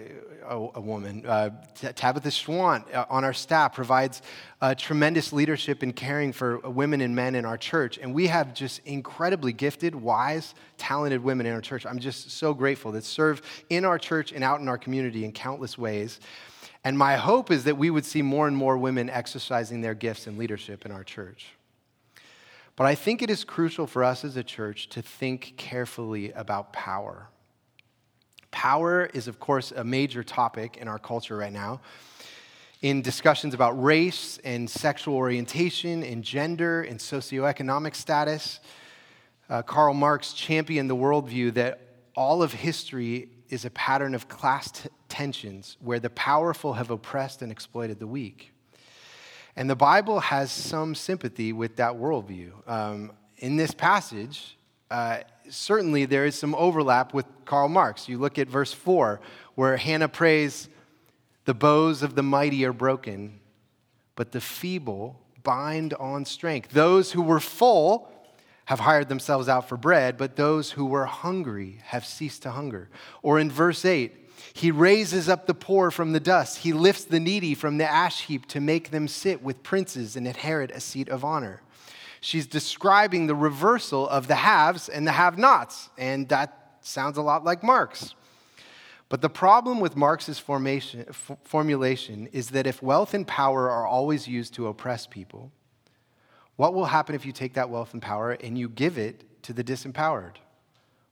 a, 0.48 0.56
a, 0.74 0.80
woman. 0.80 1.24
Uh, 1.26 1.50
Tabitha 1.74 2.30
Schwant 2.30 2.92
uh, 2.94 3.04
on 3.10 3.22
our 3.22 3.34
staff 3.34 3.74
provides 3.74 4.22
uh, 4.62 4.74
tremendous 4.74 5.30
leadership 5.30 5.82
and 5.82 5.94
caring 5.94 6.32
for 6.32 6.58
women 6.60 7.02
and 7.02 7.14
men 7.14 7.34
in 7.34 7.44
our 7.44 7.58
church. 7.58 7.98
And 7.98 8.14
we 8.14 8.28
have 8.28 8.54
just 8.54 8.80
incredibly 8.86 9.52
gifted, 9.52 9.94
wise, 9.94 10.54
talented 10.78 11.22
women 11.22 11.44
in 11.44 11.52
our 11.52 11.60
church. 11.60 11.84
I'm 11.84 11.98
just 11.98 12.30
so 12.30 12.54
grateful 12.54 12.90
that 12.92 13.04
serve 13.04 13.42
in 13.68 13.84
our 13.84 13.98
church 13.98 14.32
and 14.32 14.42
out 14.42 14.60
in 14.60 14.68
our 14.68 14.78
community 14.78 15.24
in 15.24 15.32
countless 15.32 15.76
ways. 15.76 16.18
And 16.82 16.96
my 16.96 17.16
hope 17.16 17.50
is 17.50 17.64
that 17.64 17.76
we 17.76 17.90
would 17.90 18.04
see 18.04 18.22
more 18.22 18.46
and 18.46 18.56
more 18.56 18.78
women 18.78 19.10
exercising 19.10 19.82
their 19.82 19.94
gifts 19.94 20.26
and 20.26 20.38
leadership 20.38 20.86
in 20.86 20.92
our 20.92 21.04
church. 21.04 21.48
But 22.76 22.86
I 22.86 22.94
think 22.94 23.22
it 23.22 23.30
is 23.30 23.44
crucial 23.44 23.86
for 23.86 24.02
us 24.02 24.24
as 24.24 24.36
a 24.36 24.42
church 24.42 24.88
to 24.90 25.02
think 25.02 25.54
carefully 25.56 26.32
about 26.32 26.72
power. 26.72 27.28
Power 28.50 29.06
is, 29.14 29.28
of 29.28 29.38
course, 29.40 29.72
a 29.72 29.84
major 29.84 30.22
topic 30.22 30.76
in 30.76 30.88
our 30.88 30.98
culture 30.98 31.36
right 31.36 31.52
now. 31.52 31.80
in 32.82 33.00
discussions 33.00 33.54
about 33.54 33.82
race 33.82 34.38
and 34.44 34.68
sexual 34.68 35.14
orientation 35.14 36.02
and 36.02 36.22
gender 36.22 36.82
and 36.82 37.00
socioeconomic 37.00 37.94
status. 37.94 38.60
Uh, 39.48 39.62
Karl 39.62 39.94
Marx 39.94 40.34
championed 40.34 40.90
the 40.90 40.96
worldview 40.96 41.54
that 41.54 41.80
all 42.14 42.42
of 42.42 42.52
history 42.52 43.30
is 43.48 43.64
a 43.64 43.70
pattern 43.70 44.14
of 44.14 44.28
class 44.28 44.70
t- 44.70 44.90
tensions 45.08 45.78
where 45.80 45.98
the 45.98 46.10
powerful 46.10 46.74
have 46.74 46.90
oppressed 46.90 47.40
and 47.40 47.50
exploited 47.50 47.98
the 48.00 48.06
weak. 48.06 48.53
And 49.56 49.70
the 49.70 49.76
Bible 49.76 50.20
has 50.20 50.50
some 50.50 50.94
sympathy 50.94 51.52
with 51.52 51.76
that 51.76 51.94
worldview. 51.94 52.52
Um, 52.68 53.12
in 53.38 53.56
this 53.56 53.72
passage, 53.72 54.56
uh, 54.90 55.18
certainly 55.48 56.06
there 56.06 56.26
is 56.26 56.34
some 56.34 56.54
overlap 56.54 57.14
with 57.14 57.26
Karl 57.44 57.68
Marx. 57.68 58.08
You 58.08 58.18
look 58.18 58.38
at 58.38 58.48
verse 58.48 58.72
4, 58.72 59.20
where 59.54 59.76
Hannah 59.76 60.08
prays, 60.08 60.68
the 61.44 61.54
bows 61.54 62.02
of 62.02 62.14
the 62.14 62.22
mighty 62.22 62.64
are 62.64 62.72
broken, 62.72 63.40
but 64.16 64.32
the 64.32 64.40
feeble 64.40 65.20
bind 65.42 65.94
on 65.94 66.24
strength. 66.24 66.70
Those 66.70 67.12
who 67.12 67.22
were 67.22 67.40
full 67.40 68.10
have 68.64 68.80
hired 68.80 69.08
themselves 69.08 69.48
out 69.48 69.68
for 69.68 69.76
bread, 69.76 70.16
but 70.16 70.36
those 70.36 70.72
who 70.72 70.86
were 70.86 71.04
hungry 71.04 71.80
have 71.84 72.06
ceased 72.06 72.42
to 72.42 72.50
hunger. 72.50 72.88
Or 73.22 73.38
in 73.38 73.50
verse 73.50 73.84
8, 73.84 74.23
he 74.54 74.70
raises 74.70 75.28
up 75.28 75.46
the 75.46 75.54
poor 75.54 75.90
from 75.90 76.12
the 76.12 76.20
dust. 76.20 76.58
He 76.58 76.72
lifts 76.72 77.04
the 77.04 77.18
needy 77.18 77.54
from 77.54 77.76
the 77.76 77.90
ash 77.90 78.22
heap 78.22 78.46
to 78.46 78.60
make 78.60 78.92
them 78.92 79.08
sit 79.08 79.42
with 79.42 79.64
princes 79.64 80.14
and 80.14 80.28
inherit 80.28 80.70
a 80.70 80.78
seat 80.78 81.08
of 81.08 81.24
honor. 81.24 81.60
She's 82.20 82.46
describing 82.46 83.26
the 83.26 83.34
reversal 83.34 84.08
of 84.08 84.28
the 84.28 84.36
haves 84.36 84.88
and 84.88 85.06
the 85.06 85.12
have 85.12 85.36
nots, 85.36 85.90
and 85.98 86.28
that 86.28 86.76
sounds 86.80 87.18
a 87.18 87.22
lot 87.22 87.42
like 87.42 87.64
Marx. 87.64 88.14
But 89.08 89.22
the 89.22 89.28
problem 89.28 89.80
with 89.80 89.96
Marx's 89.96 90.38
formation, 90.38 91.04
f- 91.08 91.32
formulation 91.42 92.28
is 92.32 92.50
that 92.50 92.66
if 92.66 92.80
wealth 92.80 93.12
and 93.12 93.26
power 93.26 93.68
are 93.68 93.86
always 93.86 94.28
used 94.28 94.54
to 94.54 94.68
oppress 94.68 95.04
people, 95.04 95.50
what 96.54 96.74
will 96.74 96.86
happen 96.86 97.16
if 97.16 97.26
you 97.26 97.32
take 97.32 97.54
that 97.54 97.70
wealth 97.70 97.92
and 97.92 98.00
power 98.00 98.30
and 98.32 98.56
you 98.56 98.68
give 98.68 98.98
it 98.98 99.42
to 99.42 99.52
the 99.52 99.64
disempowered? 99.64 100.36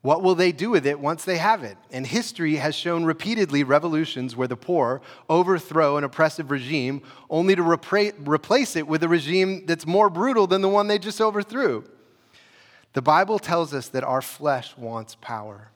What 0.02 0.22
will 0.22 0.34
they 0.34 0.50
do 0.50 0.70
with 0.70 0.84
it 0.84 0.98
once 0.98 1.24
they 1.24 1.38
have 1.38 1.62
it? 1.62 1.78
And 1.92 2.04
history 2.04 2.56
has 2.56 2.74
shown 2.74 3.04
repeatedly 3.04 3.62
revolutions 3.62 4.34
where 4.34 4.48
the 4.48 4.56
poor 4.56 5.00
overthrow 5.30 5.96
an 5.96 6.02
oppressive 6.02 6.50
regime 6.50 7.02
only 7.30 7.54
to 7.54 7.62
repra- 7.62 8.14
replace 8.26 8.74
it 8.74 8.88
with 8.88 9.04
a 9.04 9.08
regime 9.08 9.64
that's 9.64 9.86
more 9.86 10.10
brutal 10.10 10.48
than 10.48 10.60
the 10.60 10.68
one 10.68 10.88
they 10.88 10.98
just 10.98 11.20
overthrew. 11.20 11.84
The 12.94 13.02
Bible 13.02 13.38
tells 13.38 13.72
us 13.72 13.88
that 13.88 14.02
our 14.02 14.20
flesh 14.20 14.76
wants 14.76 15.16
power. 15.20 15.70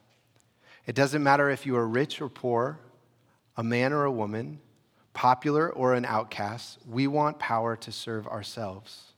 It 0.86 0.96
doesn't 0.96 1.22
matter 1.22 1.48
if 1.48 1.64
you 1.64 1.76
are 1.76 1.86
rich 1.86 2.20
or 2.20 2.28
poor, 2.28 2.80
a 3.56 3.62
man 3.62 3.92
or 3.92 4.04
a 4.04 4.12
woman, 4.12 4.60
popular 5.14 5.70
or 5.70 5.94
an 5.94 6.04
outcast, 6.04 6.78
we 6.86 7.06
want 7.06 7.38
power 7.38 7.74
to 7.76 7.90
serve 7.90 8.26
ourselves. 8.26 9.12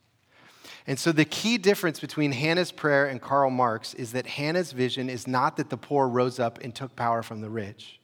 And 0.88 0.98
so, 0.98 1.12
the 1.12 1.26
key 1.26 1.58
difference 1.58 2.00
between 2.00 2.32
Hannah's 2.32 2.72
prayer 2.72 3.04
and 3.04 3.20
Karl 3.20 3.50
Marx 3.50 3.92
is 3.92 4.12
that 4.12 4.26
Hannah's 4.26 4.72
vision 4.72 5.10
is 5.10 5.26
not 5.26 5.58
that 5.58 5.68
the 5.68 5.76
poor 5.76 6.08
rose 6.08 6.40
up 6.40 6.58
and 6.62 6.74
took 6.74 6.96
power 6.96 7.22
from 7.22 7.42
the 7.42 7.50
rich. 7.50 8.00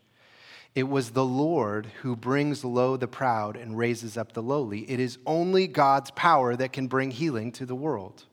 It 0.74 0.82
was 0.82 1.10
the 1.10 1.24
Lord 1.24 1.86
who 2.02 2.14
brings 2.14 2.62
low 2.62 2.98
the 2.98 3.08
proud 3.08 3.56
and 3.56 3.78
raises 3.78 4.18
up 4.18 4.34
the 4.34 4.42
lowly. 4.42 4.80
It 4.90 5.00
is 5.00 5.16
only 5.24 5.66
God's 5.66 6.10
power 6.10 6.56
that 6.56 6.74
can 6.74 6.86
bring 6.86 7.10
healing 7.10 7.52
to 7.52 7.64
the 7.64 7.74
world. 7.74 8.24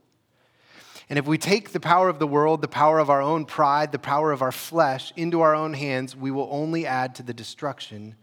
And 1.10 1.17
if 1.17 1.25
we 1.25 1.38
take 1.38 1.72
the 1.72 1.79
power 1.79 2.10
of 2.10 2.20
the 2.20 2.27
world, 2.27 2.62
the 2.62 2.67
power 2.67 3.00
of 3.00 3.10
our 3.10 3.22
own 3.22 3.46
pride, 3.46 3.93
the 3.93 4.00
power 4.00 4.34
of 4.34 4.41
our 4.41 4.51
flesh 4.51 5.13
into 5.15 5.39
our 5.39 5.55
own 5.55 5.74
hands, 5.74 6.13
we 6.13 6.29
will 6.29 6.50
only 6.51 6.86
add 6.86 7.15
to 7.15 7.24
the 7.24 7.34
destruction 7.34 8.15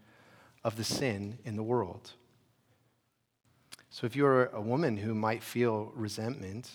of 0.63 0.75
the 0.75 0.83
sin 0.83 1.39
in 1.43 1.55
the 1.55 1.63
world. 1.63 2.13
So 3.89 4.05
if 4.05 4.15
you're 4.15 4.47
a 4.47 4.61
woman 4.61 4.97
who 4.97 5.15
might 5.15 5.43
feel 5.43 5.91
resentment 5.95 6.69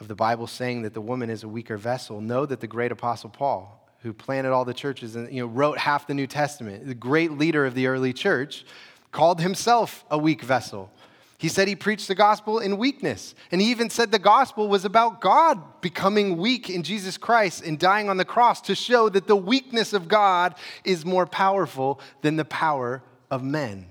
of 0.00 0.08
the 0.08 0.14
Bible 0.14 0.46
saying 0.46 0.82
that 0.82 0.94
the 0.94 1.00
woman 1.00 1.30
is 1.30 1.42
a 1.42 1.48
weaker 1.48 1.76
vessel, 1.76 2.20
know 2.20 2.46
that 2.46 2.60
the 2.60 2.66
great 2.66 2.92
apostle 2.92 3.30
Paul, 3.30 3.88
who 4.00 4.12
planted 4.12 4.52
all 4.52 4.64
the 4.64 4.74
churches 4.74 5.16
and 5.16 5.32
you 5.32 5.40
know, 5.40 5.46
wrote 5.46 5.78
half 5.78 6.06
the 6.06 6.14
New 6.14 6.26
Testament, 6.26 6.86
the 6.86 6.94
great 6.94 7.32
leader 7.32 7.66
of 7.66 7.74
the 7.74 7.86
early 7.86 8.12
church, 8.12 8.64
called 9.12 9.40
himself 9.40 10.04
a 10.10 10.18
weak 10.18 10.42
vessel. 10.42 10.90
He 11.38 11.48
said 11.48 11.68
he 11.68 11.76
preached 11.76 12.08
the 12.08 12.14
gospel 12.14 12.58
in 12.58 12.78
weakness. 12.78 13.34
And 13.52 13.60
he 13.60 13.70
even 13.70 13.90
said 13.90 14.10
the 14.10 14.18
gospel 14.18 14.68
was 14.68 14.84
about 14.84 15.20
God 15.20 15.82
becoming 15.82 16.38
weak 16.38 16.70
in 16.70 16.82
Jesus 16.82 17.18
Christ 17.18 17.62
and 17.64 17.78
dying 17.78 18.08
on 18.08 18.16
the 18.16 18.24
cross 18.24 18.62
to 18.62 18.74
show 18.74 19.10
that 19.10 19.26
the 19.26 19.36
weakness 19.36 19.92
of 19.92 20.08
God 20.08 20.54
is 20.84 21.04
more 21.04 21.26
powerful 21.26 22.00
than 22.22 22.36
the 22.36 22.46
power 22.46 23.02
of 23.30 23.42
men. 23.42 23.86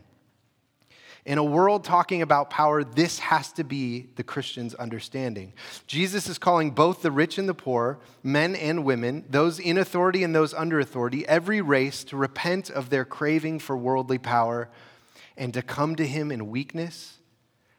In 1.25 1.37
a 1.37 1.43
world 1.43 1.85
talking 1.85 2.21
about 2.21 2.49
power, 2.49 2.83
this 2.83 3.19
has 3.19 3.53
to 3.53 3.63
be 3.63 4.09
the 4.15 4.23
Christian's 4.23 4.75
understanding. 4.75 5.53
Jesus 5.87 6.27
is 6.27 6.37
calling 6.37 6.71
both 6.71 7.01
the 7.01 7.11
rich 7.11 7.37
and 7.37 7.47
the 7.47 7.53
poor, 7.53 7.99
men 8.23 8.55
and 8.55 8.83
women, 8.83 9.23
those 9.29 9.57
in 9.57 9.77
authority 9.77 10.23
and 10.23 10.35
those 10.35 10.53
under 10.53 10.81
authority, 10.81 11.25
every 11.27 11.61
race 11.61 12.03
to 12.05 12.17
repent 12.17 12.69
of 12.69 12.89
their 12.89 13.05
craving 13.05 13.59
for 13.59 13.77
worldly 13.77 14.17
power 14.17 14.69
and 15.37 15.53
to 15.53 15.61
come 15.61 15.95
to 15.95 16.05
him 16.05 16.29
in 16.29 16.49
weakness 16.49 17.19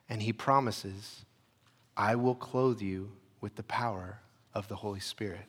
and 0.08 0.22
he 0.22 0.32
promises, 0.32 1.24
I 1.96 2.14
will 2.16 2.34
clothe 2.34 2.80
you 2.80 3.12
with 3.40 3.56
the 3.56 3.62
power 3.62 4.20
of 4.54 4.68
the 4.68 4.76
Holy 4.76 5.00
Spirit. 5.00 5.46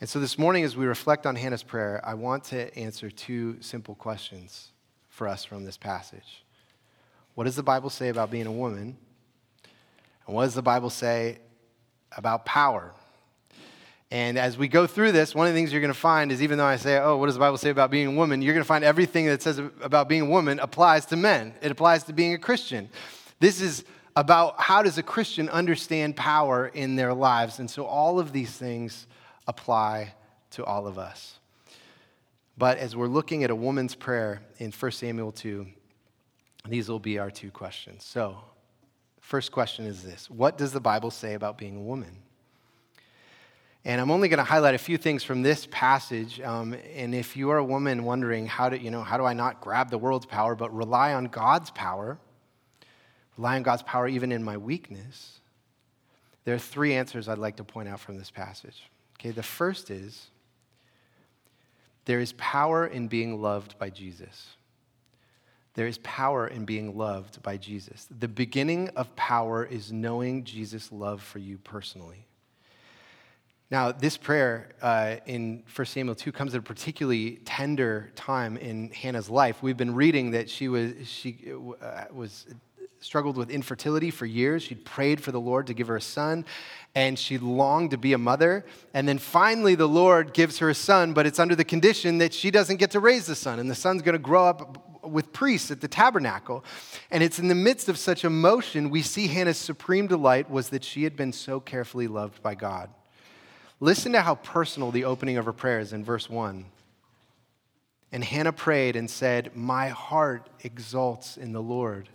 And 0.00 0.08
so 0.08 0.18
this 0.18 0.38
morning, 0.38 0.64
as 0.64 0.76
we 0.76 0.86
reflect 0.86 1.26
on 1.26 1.36
Hannah's 1.36 1.62
prayer, 1.62 2.00
I 2.04 2.14
want 2.14 2.44
to 2.44 2.76
answer 2.76 3.10
two 3.10 3.60
simple 3.60 3.94
questions 3.94 4.72
for 5.08 5.28
us 5.28 5.44
from 5.44 5.64
this 5.64 5.76
passage. 5.76 6.43
What 7.34 7.44
does 7.44 7.56
the 7.56 7.62
Bible 7.62 7.90
say 7.90 8.08
about 8.08 8.30
being 8.30 8.46
a 8.46 8.52
woman? 8.52 8.96
And 10.26 10.36
what 10.36 10.44
does 10.44 10.54
the 10.54 10.62
Bible 10.62 10.90
say 10.90 11.38
about 12.16 12.44
power? 12.44 12.92
And 14.10 14.38
as 14.38 14.56
we 14.56 14.68
go 14.68 14.86
through 14.86 15.12
this, 15.12 15.34
one 15.34 15.48
of 15.48 15.52
the 15.52 15.58
things 15.58 15.72
you're 15.72 15.80
going 15.80 15.92
to 15.92 15.98
find 15.98 16.30
is 16.30 16.40
even 16.42 16.58
though 16.58 16.64
I 16.64 16.76
say, 16.76 16.98
oh, 16.98 17.16
what 17.16 17.26
does 17.26 17.34
the 17.34 17.40
Bible 17.40 17.58
say 17.58 17.70
about 17.70 17.90
being 17.90 18.06
a 18.06 18.12
woman? 18.12 18.42
You're 18.42 18.54
going 18.54 18.62
to 18.62 18.68
find 18.68 18.84
everything 18.84 19.26
that 19.26 19.42
says 19.42 19.58
about 19.58 20.08
being 20.08 20.22
a 20.22 20.26
woman 20.26 20.60
applies 20.60 21.06
to 21.06 21.16
men. 21.16 21.54
It 21.60 21.72
applies 21.72 22.04
to 22.04 22.12
being 22.12 22.32
a 22.32 22.38
Christian. 22.38 22.88
This 23.40 23.60
is 23.60 23.84
about 24.14 24.60
how 24.60 24.82
does 24.82 24.98
a 24.98 25.02
Christian 25.02 25.48
understand 25.48 26.14
power 26.14 26.68
in 26.68 26.94
their 26.94 27.12
lives. 27.12 27.58
And 27.58 27.68
so 27.68 27.84
all 27.86 28.20
of 28.20 28.32
these 28.32 28.52
things 28.52 29.08
apply 29.48 30.14
to 30.52 30.64
all 30.64 30.86
of 30.86 30.98
us. 30.98 31.40
But 32.56 32.78
as 32.78 32.94
we're 32.94 33.08
looking 33.08 33.42
at 33.42 33.50
a 33.50 33.56
woman's 33.56 33.96
prayer 33.96 34.42
in 34.58 34.70
1 34.70 34.92
Samuel 34.92 35.32
2, 35.32 35.66
these 36.68 36.88
will 36.88 36.98
be 36.98 37.18
our 37.18 37.30
two 37.30 37.50
questions. 37.50 38.04
So, 38.04 38.38
first 39.20 39.52
question 39.52 39.86
is 39.86 40.02
this 40.02 40.30
What 40.30 40.58
does 40.58 40.72
the 40.72 40.80
Bible 40.80 41.10
say 41.10 41.34
about 41.34 41.58
being 41.58 41.76
a 41.76 41.82
woman? 41.82 42.16
And 43.86 44.00
I'm 44.00 44.10
only 44.10 44.28
going 44.28 44.38
to 44.38 44.44
highlight 44.44 44.74
a 44.74 44.78
few 44.78 44.96
things 44.96 45.22
from 45.24 45.42
this 45.42 45.68
passage. 45.70 46.40
Um, 46.40 46.74
and 46.94 47.14
if 47.14 47.36
you 47.36 47.50
are 47.50 47.58
a 47.58 47.64
woman 47.64 48.04
wondering, 48.04 48.46
how 48.46 48.70
do, 48.70 48.78
you 48.78 48.90
know, 48.90 49.02
how 49.02 49.18
do 49.18 49.26
I 49.26 49.34
not 49.34 49.60
grab 49.60 49.90
the 49.90 49.98
world's 49.98 50.24
power, 50.24 50.54
but 50.54 50.74
rely 50.74 51.12
on 51.12 51.26
God's 51.26 51.70
power, 51.70 52.18
rely 53.36 53.56
on 53.56 53.62
God's 53.62 53.82
power 53.82 54.08
even 54.08 54.32
in 54.32 54.42
my 54.42 54.56
weakness, 54.56 55.40
there 56.44 56.54
are 56.54 56.58
three 56.58 56.94
answers 56.94 57.28
I'd 57.28 57.36
like 57.36 57.56
to 57.56 57.64
point 57.64 57.90
out 57.90 58.00
from 58.00 58.16
this 58.16 58.30
passage. 58.30 58.84
Okay, 59.20 59.32
the 59.32 59.42
first 59.42 59.90
is 59.90 60.28
there 62.06 62.20
is 62.20 62.32
power 62.38 62.86
in 62.86 63.08
being 63.08 63.42
loved 63.42 63.78
by 63.78 63.90
Jesus. 63.90 64.56
There 65.74 65.86
is 65.88 65.98
power 65.98 66.46
in 66.46 66.64
being 66.64 66.96
loved 66.96 67.42
by 67.42 67.56
Jesus. 67.56 68.06
The 68.18 68.28
beginning 68.28 68.90
of 68.90 69.14
power 69.16 69.64
is 69.64 69.90
knowing 69.90 70.44
Jesus' 70.44 70.92
love 70.92 71.20
for 71.20 71.40
you 71.40 71.58
personally. 71.58 72.26
Now, 73.70 73.90
this 73.90 74.16
prayer 74.16 74.68
uh, 74.82 75.16
in 75.26 75.64
1 75.74 75.86
Samuel 75.86 76.14
2 76.14 76.30
comes 76.30 76.54
at 76.54 76.60
a 76.60 76.62
particularly 76.62 77.40
tender 77.44 78.12
time 78.14 78.56
in 78.56 78.90
Hannah's 78.90 79.28
life. 79.28 79.62
We've 79.62 79.76
been 79.76 79.96
reading 79.96 80.30
that 80.30 80.48
she 80.48 80.68
was, 80.68 80.92
she, 81.08 81.38
uh, 81.82 82.04
was 82.12 82.46
struggled 83.00 83.36
with 83.36 83.50
infertility 83.50 84.10
for 84.10 84.26
years. 84.26 84.62
She'd 84.62 84.84
prayed 84.84 85.20
for 85.20 85.32
the 85.32 85.40
Lord 85.40 85.66
to 85.66 85.74
give 85.74 85.88
her 85.88 85.96
a 85.96 86.00
son, 86.00 86.44
and 86.94 87.18
she 87.18 87.36
longed 87.36 87.90
to 87.90 87.98
be 87.98 88.12
a 88.12 88.18
mother. 88.18 88.64
And 88.92 89.08
then 89.08 89.18
finally, 89.18 89.74
the 89.74 89.88
Lord 89.88 90.34
gives 90.34 90.58
her 90.58 90.70
a 90.70 90.74
son, 90.74 91.12
but 91.12 91.26
it's 91.26 91.40
under 91.40 91.56
the 91.56 91.64
condition 91.64 92.18
that 92.18 92.32
she 92.32 92.52
doesn't 92.52 92.76
get 92.76 92.92
to 92.92 93.00
raise 93.00 93.26
the 93.26 93.34
son, 93.34 93.58
and 93.58 93.68
the 93.68 93.74
son's 93.74 94.02
going 94.02 94.14
to 94.14 94.20
grow 94.20 94.46
up 94.46 94.93
with 95.04 95.32
priests 95.32 95.70
at 95.70 95.80
the 95.80 95.88
tabernacle. 95.88 96.64
And 97.10 97.22
it's 97.22 97.38
in 97.38 97.48
the 97.48 97.54
midst 97.54 97.88
of 97.88 97.98
such 97.98 98.24
emotion 98.24 98.90
we 98.90 99.02
see 99.02 99.26
Hannah's 99.26 99.58
supreme 99.58 100.06
delight 100.06 100.50
was 100.50 100.70
that 100.70 100.84
she 100.84 101.04
had 101.04 101.16
been 101.16 101.32
so 101.32 101.60
carefully 101.60 102.08
loved 102.08 102.42
by 102.42 102.54
God. 102.54 102.90
Listen 103.80 104.12
to 104.12 104.22
how 104.22 104.36
personal 104.36 104.90
the 104.90 105.04
opening 105.04 105.36
of 105.36 105.44
her 105.44 105.52
prayer 105.52 105.80
is 105.80 105.92
in 105.92 106.04
verse 106.04 106.30
1. 106.30 106.64
And 108.12 108.22
Hannah 108.22 108.52
prayed 108.52 108.94
and 108.94 109.10
said, 109.10 109.56
My 109.56 109.88
heart 109.88 110.48
exults 110.62 111.36
in 111.36 111.52
the 111.52 111.62
Lord. 111.62 112.08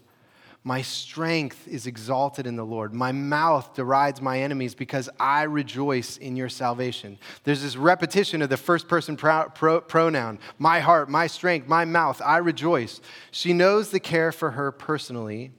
My 0.64 0.82
strength 0.82 1.68
is 1.68 1.88
exalted 1.88 2.46
in 2.46 2.58
the 2.58 2.66
Lord. 2.66 2.94
My 2.94 3.14
mouth 3.14 3.74
derides 3.76 4.22
my 4.22 4.42
enemies 4.42 4.76
because 4.76 5.10
I 5.20 5.44
rejoice 5.44 6.18
in 6.18 6.36
your 6.36 6.50
salvation. 6.50 7.18
There's 7.44 7.62
this 7.62 7.78
repetition 7.78 8.42
of 8.42 8.50
the 8.50 8.58
first 8.58 8.88
person 8.90 9.16
pro- 9.16 9.50
pro- 9.50 9.82
pronoun 9.82 10.38
my 10.58 10.82
heart, 10.82 11.10
my 11.10 11.28
strength, 11.28 11.68
my 11.68 11.86
mouth, 11.86 12.22
I 12.24 12.38
rejoice. 12.38 13.00
She 13.32 13.54
knows 13.54 13.90
the 13.90 14.02
care 14.02 14.34
for 14.34 14.52
her 14.52 14.72
personally 14.72 15.52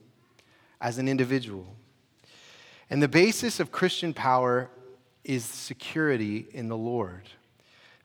as 0.79 0.99
an 0.99 1.07
individual. 1.07 1.75
And 2.89 3.01
the 3.01 3.07
basis 3.07 3.59
of 3.59 3.71
Christian 3.71 4.13
power 4.13 4.69
is 5.23 5.43
security 5.45 6.47
in 6.51 6.67
the 6.67 6.77
Lord. 6.77 7.29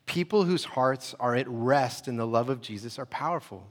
People 0.07 0.45
whose 0.45 0.65
hearts 0.65 1.15
are 1.21 1.35
at 1.35 1.49
rest 1.49 2.09
in 2.09 2.17
the 2.17 2.27
love 2.27 2.49
of 2.49 2.61
Jesus 2.63 2.99
are 2.99 3.07
powerful. 3.07 3.67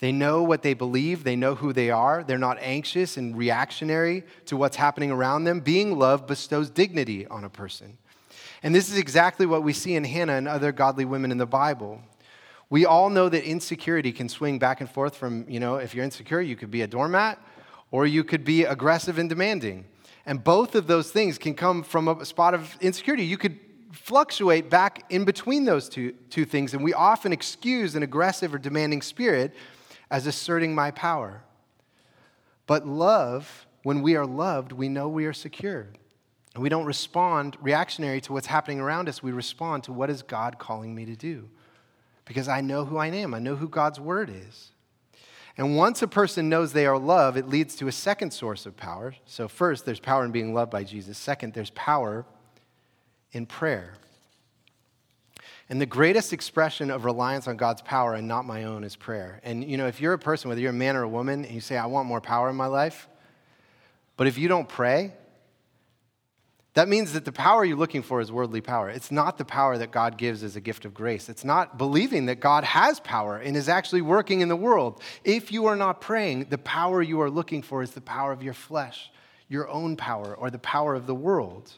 They 0.00 0.12
know 0.12 0.42
what 0.42 0.62
they 0.62 0.74
believe, 0.74 1.24
they 1.24 1.34
know 1.34 1.56
who 1.56 1.72
they 1.72 1.90
are, 1.90 2.22
they're 2.22 2.38
not 2.38 2.58
anxious 2.60 3.16
and 3.16 3.36
reactionary 3.36 4.24
to 4.46 4.56
what's 4.56 4.76
happening 4.76 5.10
around 5.10 5.44
them. 5.44 5.60
Being 5.60 5.98
loved 5.98 6.26
bestows 6.26 6.70
dignity 6.70 7.26
on 7.26 7.44
a 7.44 7.50
person. 7.50 7.98
And 8.62 8.74
this 8.74 8.90
is 8.90 8.98
exactly 8.98 9.46
what 9.46 9.62
we 9.62 9.72
see 9.72 9.94
in 9.94 10.04
Hannah 10.04 10.34
and 10.34 10.48
other 10.48 10.72
godly 10.72 11.04
women 11.04 11.32
in 11.32 11.38
the 11.38 11.46
Bible. 11.46 12.00
We 12.70 12.84
all 12.84 13.08
know 13.10 13.28
that 13.28 13.44
insecurity 13.44 14.12
can 14.12 14.28
swing 14.28 14.58
back 14.58 14.80
and 14.80 14.90
forth 14.90 15.16
from, 15.16 15.46
you 15.48 15.58
know, 15.58 15.76
if 15.76 15.94
you're 15.94 16.04
insecure, 16.04 16.40
you 16.40 16.54
could 16.54 16.70
be 16.70 16.82
a 16.82 16.86
doormat 16.86 17.40
or 17.90 18.06
you 18.06 18.22
could 18.22 18.44
be 18.44 18.64
aggressive 18.64 19.18
and 19.18 19.28
demanding. 19.28 19.84
And 20.26 20.44
both 20.44 20.74
of 20.74 20.86
those 20.86 21.10
things 21.10 21.38
can 21.38 21.54
come 21.54 21.82
from 21.82 22.08
a 22.08 22.24
spot 22.24 22.52
of 22.52 22.76
insecurity. 22.80 23.24
You 23.24 23.38
could 23.38 23.58
fluctuate 23.92 24.68
back 24.68 25.04
in 25.10 25.24
between 25.24 25.64
those 25.64 25.88
two, 25.88 26.12
two 26.28 26.44
things, 26.44 26.74
and 26.74 26.84
we 26.84 26.92
often 26.92 27.32
excuse 27.32 27.94
an 27.94 28.02
aggressive 28.02 28.54
or 28.54 28.58
demanding 28.58 29.00
spirit 29.00 29.54
as 30.10 30.26
asserting 30.26 30.74
my 30.74 30.90
power. 30.90 31.42
But 32.66 32.86
love, 32.86 33.66
when 33.82 34.02
we 34.02 34.16
are 34.16 34.26
loved, 34.26 34.72
we 34.72 34.88
know 34.88 35.08
we 35.08 35.26
are 35.26 35.32
secure. 35.32 35.88
And 36.54 36.62
we 36.62 36.68
don't 36.68 36.86
respond 36.86 37.56
reactionary 37.60 38.20
to 38.22 38.32
what's 38.32 38.46
happening 38.46 38.80
around 38.80 39.08
us. 39.08 39.22
We 39.22 39.32
respond 39.32 39.84
to 39.84 39.92
what 39.92 40.10
is 40.10 40.22
God 40.22 40.58
calling 40.58 40.94
me 40.94 41.04
to 41.04 41.16
do? 41.16 41.48
Because 42.24 42.48
I 42.48 42.60
know 42.60 42.84
who 42.84 42.96
I 42.96 43.06
am, 43.06 43.32
I 43.32 43.38
know 43.38 43.56
who 43.56 43.68
God's 43.68 44.00
word 44.00 44.30
is. 44.30 44.72
And 45.56 45.76
once 45.76 46.02
a 46.02 46.08
person 46.08 46.48
knows 46.48 46.72
they 46.72 46.86
are 46.86 46.98
loved, 46.98 47.36
it 47.36 47.48
leads 47.48 47.74
to 47.76 47.88
a 47.88 47.92
second 47.92 48.32
source 48.32 48.64
of 48.64 48.76
power. 48.76 49.14
So, 49.24 49.48
first, 49.48 49.84
there's 49.84 49.98
power 49.98 50.24
in 50.24 50.30
being 50.30 50.54
loved 50.54 50.70
by 50.70 50.84
Jesus. 50.84 51.18
Second, 51.18 51.52
there's 51.52 51.70
power 51.70 52.24
in 53.32 53.44
prayer. 53.44 53.94
And 55.70 55.80
the 55.80 55.86
greatest 55.86 56.32
expression 56.32 56.90
of 56.90 57.04
reliance 57.04 57.46
on 57.46 57.56
God's 57.56 57.82
power 57.82 58.14
and 58.14 58.26
not 58.26 58.46
my 58.46 58.64
own 58.64 58.84
is 58.84 58.96
prayer. 58.96 59.40
And 59.44 59.62
you 59.62 59.76
know, 59.76 59.86
if 59.86 60.00
you're 60.00 60.14
a 60.14 60.18
person, 60.18 60.48
whether 60.48 60.60
you're 60.60 60.70
a 60.70 60.72
man 60.72 60.96
or 60.96 61.02
a 61.02 61.08
woman, 61.08 61.44
and 61.44 61.54
you 61.54 61.60
say, 61.60 61.76
I 61.76 61.86
want 61.86 62.08
more 62.08 62.20
power 62.20 62.48
in 62.48 62.56
my 62.56 62.66
life, 62.66 63.08
but 64.16 64.26
if 64.26 64.38
you 64.38 64.48
don't 64.48 64.68
pray, 64.68 65.12
that 66.74 66.88
means 66.88 67.12
that 67.14 67.24
the 67.24 67.32
power 67.32 67.64
you're 67.64 67.76
looking 67.76 68.02
for 68.02 68.20
is 68.20 68.30
worldly 68.30 68.60
power. 68.60 68.88
It's 68.88 69.10
not 69.10 69.36
the 69.36 69.44
power 69.44 69.76
that 69.78 69.90
God 69.90 70.16
gives 70.16 70.42
as 70.44 70.54
a 70.54 70.60
gift 70.60 70.84
of 70.84 70.94
grace. 70.94 71.28
It's 71.28 71.44
not 71.44 71.76
believing 71.76 72.26
that 72.26 72.40
God 72.40 72.62
has 72.64 73.00
power 73.00 73.36
and 73.36 73.56
is 73.56 73.68
actually 73.68 74.02
working 74.02 74.42
in 74.42 74.48
the 74.48 74.56
world. 74.56 75.02
If 75.24 75.50
you 75.50 75.66
are 75.66 75.76
not 75.76 76.00
praying, 76.00 76.46
the 76.50 76.58
power 76.58 77.02
you 77.02 77.20
are 77.20 77.30
looking 77.30 77.62
for 77.62 77.82
is 77.82 77.90
the 77.90 78.00
power 78.00 78.32
of 78.32 78.42
your 78.42 78.54
flesh, 78.54 79.10
your 79.48 79.68
own 79.68 79.96
power, 79.96 80.34
or 80.34 80.50
the 80.50 80.58
power 80.58 80.94
of 80.94 81.06
the 81.06 81.14
world. 81.14 81.72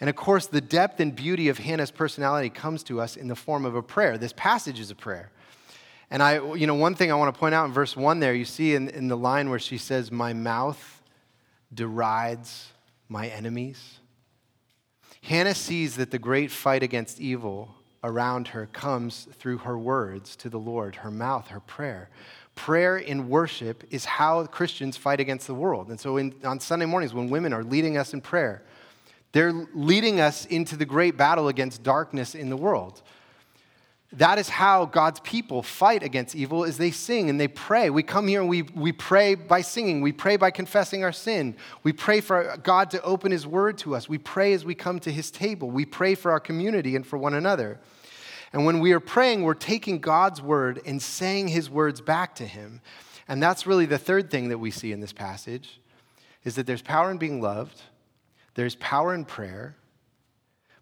And 0.00 0.10
of 0.10 0.16
course, 0.16 0.46
the 0.46 0.60
depth 0.60 1.00
and 1.00 1.14
beauty 1.14 1.48
of 1.48 1.58
Hannah's 1.58 1.90
personality 1.90 2.50
comes 2.50 2.82
to 2.84 3.00
us 3.00 3.16
in 3.16 3.28
the 3.28 3.36
form 3.36 3.64
of 3.64 3.74
a 3.74 3.82
prayer. 3.82 4.18
This 4.18 4.32
passage 4.34 4.78
is 4.78 4.90
a 4.90 4.94
prayer. 4.94 5.30
And 6.10 6.22
I, 6.22 6.54
you 6.54 6.66
know, 6.66 6.74
one 6.74 6.94
thing 6.94 7.10
I 7.10 7.14
want 7.14 7.34
to 7.34 7.38
point 7.38 7.54
out 7.54 7.66
in 7.66 7.72
verse 7.72 7.96
1 7.96 8.20
there, 8.20 8.34
you 8.34 8.44
see 8.44 8.74
in, 8.74 8.88
in 8.88 9.08
the 9.08 9.16
line 9.16 9.50
where 9.50 9.58
she 9.58 9.78
says, 9.78 10.12
My 10.12 10.32
mouth 10.32 11.02
derides 11.72 12.72
my 13.08 13.28
enemies. 13.28 13.98
Hannah 15.22 15.54
sees 15.54 15.96
that 15.96 16.10
the 16.10 16.18
great 16.18 16.50
fight 16.50 16.82
against 16.82 17.20
evil 17.20 17.74
around 18.04 18.48
her 18.48 18.66
comes 18.66 19.26
through 19.32 19.58
her 19.58 19.76
words 19.76 20.36
to 20.36 20.48
the 20.48 20.58
Lord, 20.58 20.96
her 20.96 21.10
mouth, 21.10 21.48
her 21.48 21.58
prayer. 21.58 22.08
Prayer 22.54 22.96
in 22.96 23.28
worship 23.28 23.82
is 23.90 24.04
how 24.04 24.44
Christians 24.46 24.96
fight 24.96 25.18
against 25.18 25.48
the 25.48 25.54
world. 25.54 25.88
And 25.88 25.98
so 25.98 26.16
in, 26.16 26.34
on 26.44 26.60
Sunday 26.60 26.86
mornings, 26.86 27.12
when 27.12 27.28
women 27.28 27.52
are 27.52 27.64
leading 27.64 27.98
us 27.98 28.14
in 28.14 28.20
prayer, 28.20 28.62
they're 29.36 29.52
leading 29.74 30.18
us 30.18 30.46
into 30.46 30.78
the 30.78 30.86
great 30.86 31.18
battle 31.18 31.48
against 31.48 31.82
darkness 31.82 32.34
in 32.34 32.48
the 32.48 32.56
world. 32.56 33.02
That 34.12 34.38
is 34.38 34.48
how 34.48 34.86
God's 34.86 35.20
people 35.20 35.62
fight 35.62 36.02
against 36.02 36.34
evil 36.34 36.64
is 36.64 36.78
they 36.78 36.90
sing 36.90 37.28
and 37.28 37.38
they 37.38 37.48
pray. 37.48 37.90
We 37.90 38.02
come 38.02 38.28
here 38.28 38.40
and 38.40 38.48
we, 38.48 38.62
we 38.62 38.92
pray 38.92 39.34
by 39.34 39.60
singing. 39.60 40.00
We 40.00 40.12
pray 40.12 40.38
by 40.38 40.50
confessing 40.50 41.04
our 41.04 41.12
sin. 41.12 41.54
We 41.82 41.92
pray 41.92 42.22
for 42.22 42.56
God 42.62 42.90
to 42.92 43.02
open 43.02 43.30
his 43.30 43.46
word 43.46 43.76
to 43.78 43.94
us. 43.94 44.08
We 44.08 44.16
pray 44.16 44.54
as 44.54 44.64
we 44.64 44.74
come 44.74 45.00
to 45.00 45.12
his 45.12 45.30
table. 45.30 45.70
We 45.70 45.84
pray 45.84 46.14
for 46.14 46.30
our 46.30 46.40
community 46.40 46.96
and 46.96 47.06
for 47.06 47.18
one 47.18 47.34
another. 47.34 47.78
And 48.54 48.64
when 48.64 48.80
we 48.80 48.92
are 48.92 49.00
praying, 49.00 49.42
we're 49.42 49.52
taking 49.52 49.98
God's 49.98 50.40
word 50.40 50.80
and 50.86 51.02
saying 51.02 51.48
his 51.48 51.68
words 51.68 52.00
back 52.00 52.36
to 52.36 52.46
him. 52.46 52.80
And 53.28 53.42
that's 53.42 53.66
really 53.66 53.84
the 53.84 53.98
third 53.98 54.30
thing 54.30 54.48
that 54.48 54.58
we 54.58 54.70
see 54.70 54.92
in 54.92 55.00
this 55.00 55.12
passage 55.12 55.78
is 56.42 56.54
that 56.54 56.66
there's 56.66 56.80
power 56.80 57.10
in 57.10 57.18
being 57.18 57.42
loved 57.42 57.82
there's 58.56 58.74
power 58.76 59.14
in 59.14 59.24
prayer. 59.24 59.76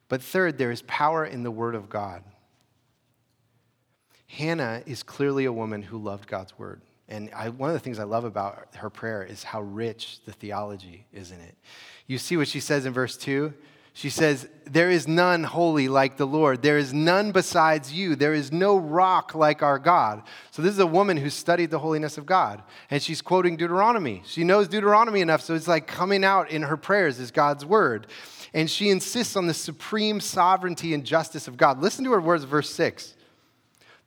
But 0.09 0.23
third, 0.23 0.59
there 0.59 0.71
is 0.71 0.83
power 0.83 1.25
in 1.25 1.43
the 1.43 1.51
Word 1.51 1.75
of 1.75 1.89
God. 1.89 2.23
Hannah 4.27 4.83
is 4.87 5.03
clearly 5.03 5.45
a 5.45 5.53
woman 5.53 5.83
who 5.83 5.99
loved 5.99 6.27
God's 6.27 6.59
Word. 6.59 6.81
And 7.09 7.31
I, 7.35 7.51
one 7.51 7.69
of 7.69 7.75
the 7.75 7.81
things 7.81 7.99
I 7.99 8.05
love 8.05 8.25
about 8.25 8.75
her 8.77 8.91
prayer 8.91 9.23
is 9.23 9.43
how 9.43 9.61
rich 9.61 10.21
the 10.25 10.33
theology 10.33 11.07
is 11.13 11.31
in 11.31 11.41
it. 11.41 11.57
You 12.07 12.17
see 12.19 12.37
what 12.37 12.49
she 12.49 12.61
says 12.61 12.87
in 12.87 12.93
verse 12.93 13.17
2? 13.17 13.53
She 13.97 14.11
says, 14.11 14.49
There 14.65 14.91
is 14.91 15.07
none 15.07 15.45
holy 15.45 15.87
like 15.87 16.17
the 16.17 16.27
Lord. 16.27 16.63
There 16.63 16.79
is 16.79 16.93
none 16.93 17.31
besides 17.31 17.93
you. 17.93 18.17
There 18.17 18.35
is 18.35 18.51
no 18.51 18.77
rock 18.77 19.37
like 19.37 19.63
our 19.63 19.79
God. 19.79 20.25
So, 20.51 20.63
this 20.63 20.73
is 20.73 20.81
a 20.81 20.87
woman 20.87 21.17
who 21.17 21.31
studied 21.31 21.71
the 21.71 21.79
holiness 21.79 22.19
of 22.19 22.27
God. 22.27 22.61
And 22.91 23.01
she's 23.01 23.23
quoting 23.23 23.57
Deuteronomy. 23.57 24.23
She 24.27 24.43
knows 24.43 24.67
Deuteronomy 24.67 25.21
enough, 25.21 25.43
so 25.43 25.55
it's 25.55 25.69
like 25.69 25.87
coming 25.87 26.25
out 26.25 26.51
in 26.51 26.63
her 26.63 26.77
prayers 26.77 27.21
is 27.21 27.31
God's 27.31 27.65
word. 27.65 28.09
And 28.53 28.69
she 28.69 28.91
insists 28.91 29.37
on 29.37 29.47
the 29.47 29.55
supreme 29.55 30.21
sovereignty 30.21 30.93
and 30.93 31.05
justice 31.05 31.47
of 31.47 31.57
God. 31.57 31.81
Listen 31.81 32.05
to 32.05 32.13
her 32.13 32.21
words, 32.21 32.45
verse 32.45 32.71
6. 32.71 33.15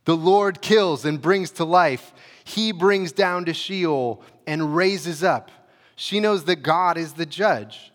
The 0.03 0.17
Lord 0.17 0.61
kills 0.61 1.05
and 1.05 1.21
brings 1.21 1.51
to 1.51 1.65
life, 1.65 2.13
He 2.43 2.73
brings 2.73 3.13
down 3.13 3.45
to 3.45 3.53
Sheol 3.53 4.21
and 4.45 4.75
raises 4.75 5.23
up. 5.23 5.49
She 5.95 6.19
knows 6.19 6.43
that 6.43 6.57
God 6.57 6.97
is 6.97 7.13
the 7.13 7.25
judge. 7.25 7.91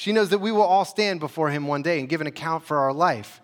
She 0.00 0.12
knows 0.12 0.30
that 0.30 0.38
we 0.38 0.50
will 0.50 0.62
all 0.62 0.86
stand 0.86 1.20
before 1.20 1.50
him 1.50 1.66
one 1.66 1.82
day 1.82 2.00
and 2.00 2.08
give 2.08 2.22
an 2.22 2.26
account 2.26 2.64
for 2.64 2.78
our 2.78 2.90
life. 2.90 3.42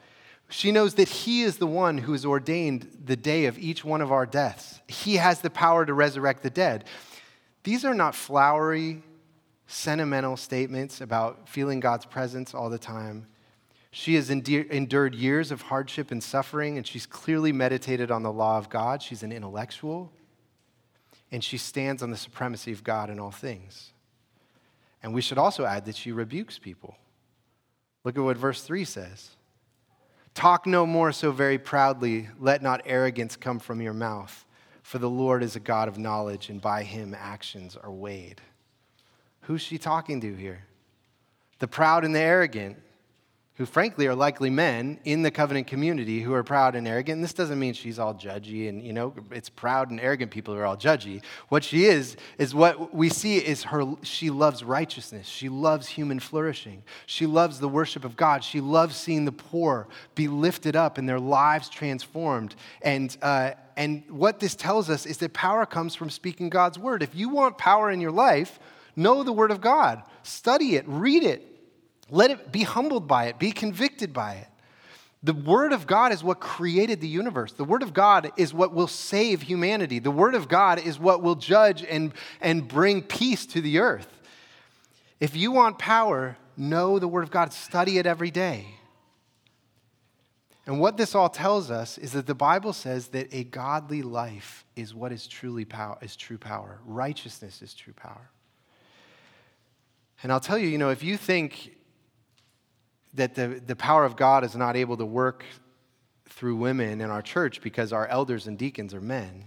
She 0.49 0.73
knows 0.73 0.95
that 0.95 1.07
he 1.07 1.43
is 1.43 1.59
the 1.59 1.67
one 1.67 1.99
who 1.99 2.13
has 2.13 2.25
ordained 2.25 2.97
the 3.05 3.15
day 3.15 3.45
of 3.45 3.59
each 3.59 3.85
one 3.85 4.01
of 4.01 4.11
our 4.11 4.25
deaths. 4.25 4.81
He 4.89 5.17
has 5.17 5.43
the 5.43 5.51
power 5.51 5.85
to 5.85 5.93
resurrect 5.93 6.43
the 6.43 6.49
dead. 6.49 6.87
These 7.63 7.85
are 7.85 7.93
not 7.93 8.15
flowery, 8.15 9.03
sentimental 9.67 10.39
statements 10.39 11.03
about 11.03 11.47
feeling 11.47 11.79
God's 11.79 12.07
presence 12.07 12.55
all 12.55 12.71
the 12.71 12.79
time. 12.79 13.27
She 13.91 14.15
has 14.15 14.31
endured 14.31 15.15
years 15.15 15.51
of 15.51 15.61
hardship 15.61 16.11
and 16.11 16.23
suffering, 16.25 16.79
and 16.79 16.87
she's 16.87 17.05
clearly 17.05 17.53
meditated 17.53 18.11
on 18.11 18.23
the 18.23 18.33
law 18.33 18.57
of 18.57 18.71
God. 18.71 19.03
She's 19.03 19.23
an 19.23 19.31
intellectual, 19.31 20.11
and 21.31 21.45
she 21.45 21.59
stands 21.59 22.03
on 22.03 22.11
the 22.11 22.17
supremacy 22.17 22.73
of 22.73 22.83
God 22.83 23.11
in 23.11 23.21
all 23.21 23.31
things. 23.31 23.93
And 25.03 25.15
we 25.15 25.21
should 25.21 25.39
also 25.39 25.65
add 25.65 25.85
that 25.85 25.97
she 25.97 26.13
rebukes 26.13 26.59
people. 26.59 26.97
Look 28.05 28.17
at 28.17 28.25
what 28.25 28.37
verse 28.37 28.63
3 28.63 28.85
says 28.85 29.31
Talk 30.35 30.67
no 30.67 30.85
more 30.87 31.13
so 31.13 31.33
very 31.33 31.59
proudly, 31.59 32.29
let 32.39 32.63
not 32.63 32.83
arrogance 32.85 33.37
come 33.37 33.59
from 33.59 33.81
your 33.81 33.95
mouth, 33.95 34.45
for 34.83 34.99
the 34.99 35.11
Lord 35.11 35.43
is 35.43 35.57
a 35.57 35.61
God 35.61 35.89
of 35.89 35.99
knowledge, 35.99 36.51
and 36.51 36.61
by 36.61 36.83
him 36.83 37.17
actions 37.19 37.77
are 37.77 37.91
weighed. 37.91 38.41
Who's 39.43 39.63
she 39.63 39.79
talking 39.79 40.21
to 40.21 40.35
here? 40.35 40.65
The 41.59 41.69
proud 41.69 42.05
and 42.05 42.15
the 42.15 42.21
arrogant 42.21 42.77
who 43.57 43.65
frankly 43.65 44.07
are 44.07 44.15
likely 44.15 44.51
men 44.51 44.99
in 45.05 45.23
the 45.23 45.31
covenant 45.31 45.67
community 45.67 46.21
who 46.21 46.35
are 46.35 46.45
proud 46.45 46.75
and 46.75 46.87
arrogant. 46.87 47.17
And 47.17 47.25
this 47.25 47.33
doesn't 47.33 47.59
mean 47.59 47.73
she's 47.73 47.99
all 47.99 48.13
judgy 48.13 48.69
and, 48.69 48.85
you 48.85 48.93
know, 48.93 49.15
it's 49.31 49.49
proud 49.49 49.91
and 49.91 49.99
arrogant 49.99 50.31
people 50.31 50.53
who 50.53 50.61
are 50.61 50.67
all 50.67 50.77
judgy. 50.77 51.23
What 51.49 51.65
she 51.65 51.87
is, 51.87 52.17
is 52.37 52.55
what 52.55 52.95
we 52.95 53.09
see 53.09 53.39
is 53.39 53.63
her, 53.65 53.85
she 54.03 54.29
loves 54.29 54.63
righteousness. 54.63 55.27
She 55.27 55.49
loves 55.49 55.89
human 55.89 56.21
flourishing. 56.21 56.83
She 57.07 57.25
loves 57.25 57.59
the 57.59 57.69
worship 57.69 58.05
of 58.05 58.15
God. 58.15 58.45
She 58.45 58.61
loves 58.61 58.95
seeing 58.95 59.25
the 59.25 59.33
poor 59.33 59.89
be 60.15 60.29
lifted 60.29 60.77
up 60.77 60.99
and 60.99 61.09
their 61.09 61.21
lives 61.21 61.71
transformed. 61.71 62.55
And, 62.83 63.17
uh, 63.23 63.53
and 63.75 64.03
what 64.11 64.39
this 64.39 64.55
tells 64.55 64.91
us 64.91 65.07
is 65.07 65.17
that 65.19 65.33
power 65.33 65.65
comes 65.65 65.95
from 65.95 66.11
speaking 66.11 66.51
God's 66.51 66.79
word. 66.79 67.03
If 67.03 67.15
you 67.15 67.31
want 67.31 67.57
power 67.57 67.91
in 67.91 68.03
your 68.03 68.13
life, 68.13 68.59
know 68.97 69.23
the 69.23 69.33
word 69.33 69.51
of 69.51 69.63
God, 69.63 70.03
study 70.23 70.77
it, 70.77 70.85
read 70.87 71.23
it, 71.23 71.56
let 72.11 72.31
it 72.31 72.53
be 72.53 72.63
humbled 72.63 73.09
by 73.09 73.27
it, 73.27 73.39
be 73.39 73.53
convicted 73.53 74.13
by 74.13 74.35
it. 74.35 74.49
The 75.23 75.35
Word 75.35 75.73
of 75.73 75.87
God 75.87 76.13
is 76.13 76.23
what 76.23 76.39
created 76.39 77.01
the 77.01 77.09
universe. 77.09 77.53
The 77.53 77.65
Word 77.65 77.83
of 77.83 77.93
God 77.93 78.31
is 78.37 78.55
what 78.55 78.73
will 78.73 78.87
save 78.87 79.43
humanity. 79.43 79.99
The 79.99 80.11
Word 80.11 80.35
of 80.35 80.47
God 80.47 80.79
is 80.79 81.01
what 81.01 81.23
will 81.23 81.35
judge 81.35 81.83
and, 81.83 82.13
and 82.41 82.69
bring 82.69 83.03
peace 83.03 83.45
to 83.47 83.61
the 83.61 83.79
earth. 83.79 84.09
If 85.19 85.35
you 85.35 85.51
want 85.51 85.79
power, 85.79 86.37
know 86.57 86.99
the 86.99 87.09
Word 87.09 87.25
of 87.25 87.31
God, 87.31 87.53
study 87.53 87.99
it 87.99 88.07
every 88.07 88.31
day. 88.31 88.67
And 90.67 90.81
what 90.81 90.97
this 90.97 91.15
all 91.15 91.29
tells 91.29 91.71
us 91.71 91.97
is 91.97 92.13
that 92.13 92.27
the 92.27 92.35
Bible 92.35 92.73
says 92.73 93.09
that 93.09 93.33
a 93.33 93.45
godly 93.45 94.03
life 94.03 94.65
is 94.75 94.95
what 94.95 95.13
is 95.13 95.27
truly 95.27 95.65
power, 95.65 95.97
is 96.03 96.17
true 96.17 96.39
power. 96.39 96.81
Righteousness 96.85 97.63
is 97.63 97.73
true 97.73 97.93
power. 97.93 98.31
And 100.23 100.33
I'll 100.33 100.41
tell 100.41 100.59
you, 100.59 100.69
you 100.69 100.79
know, 100.79 100.91
if 100.91 101.05
you 101.05 101.17
think 101.17 101.76
that 103.17 103.35
the, 103.35 103.61
the 103.67 103.77
power 103.77 104.05
of 104.05 104.17
God 104.17 104.45
is 104.45 104.55
not 104.55 104.77
able 104.77 104.97
to 104.97 105.07
work 105.07 105.45
through 106.29 106.57
women 106.57 107.01
in 107.01 107.11
our 107.11 107.23
church 107.23 107.61
because 107.63 107.93
our 107.93 108.07
elders 108.07 108.47
and 108.47 108.59
deacons 108.59 108.95
are 108.95 109.01
men, 109.01 109.45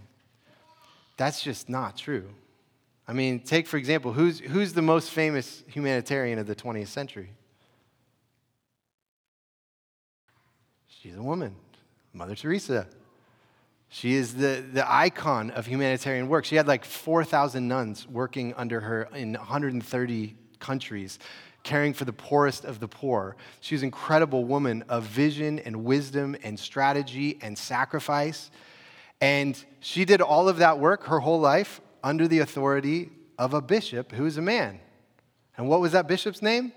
that's 1.17 1.41
just 1.41 1.69
not 1.69 1.97
true. 1.97 2.29
I 3.08 3.13
mean, 3.13 3.39
take 3.39 3.67
for 3.67 3.77
example, 3.77 4.13
who's, 4.13 4.39
who's 4.39 4.73
the 4.73 4.82
most 4.82 5.12
famous 5.12 5.63
humanitarian 5.67 6.39
of 6.39 6.47
the 6.47 6.55
20th 6.55 6.88
century? 6.88 7.32
She's 10.88 11.15
a 11.15 11.23
woman, 11.23 11.55
Mother 12.13 12.36
Teresa. 12.36 12.88
She 13.89 14.13
is 14.13 14.36
the, 14.36 14.63
the 14.71 14.86
icon 14.91 15.49
of 15.51 15.65
humanitarian 15.65 16.27
work. 16.27 16.45
She 16.45 16.55
had 16.55 16.67
like 16.67 16.86
4,000 16.86 17.67
nuns 17.67 18.08
working 18.08 18.53
under 18.55 18.79
her 18.82 19.10
in 19.15 19.34
130 19.34 20.36
countries, 20.60 21.17
caring 21.63 21.93
for 21.93 22.06
the 22.06 22.13
poorest 22.13 22.65
of 22.65 22.80
the 22.80 22.88
poor. 22.88 23.36
She 23.62 23.76
was 23.76 23.82
an 23.82 23.88
incredible 23.88 24.45
woman 24.45 24.84
of 24.89 25.04
vision 25.04 25.60
and 25.60 25.84
wisdom 25.84 26.36
and 26.43 26.60
strategy 26.60 27.38
and 27.41 27.58
sacrifice. 27.58 28.50
And 29.22 29.62
she 29.80 30.06
did 30.06 30.22
all 30.22 30.48
of 30.48 30.58
that 30.58 30.80
work 30.80 31.06
her 31.06 31.19
whole 31.19 31.39
life 31.39 31.82
under 32.04 32.28
the 32.28 32.39
authority 32.39 33.10
of 33.38 33.54
a 33.54 33.62
bishop 33.62 34.12
who 34.12 34.26
is 34.26 34.38
a 34.38 34.41
man. 34.41 34.80
And 35.58 35.67
what 35.67 35.82
was 35.82 35.91
that 35.91 36.08
bishop's 36.08 36.41
name? 36.41 36.72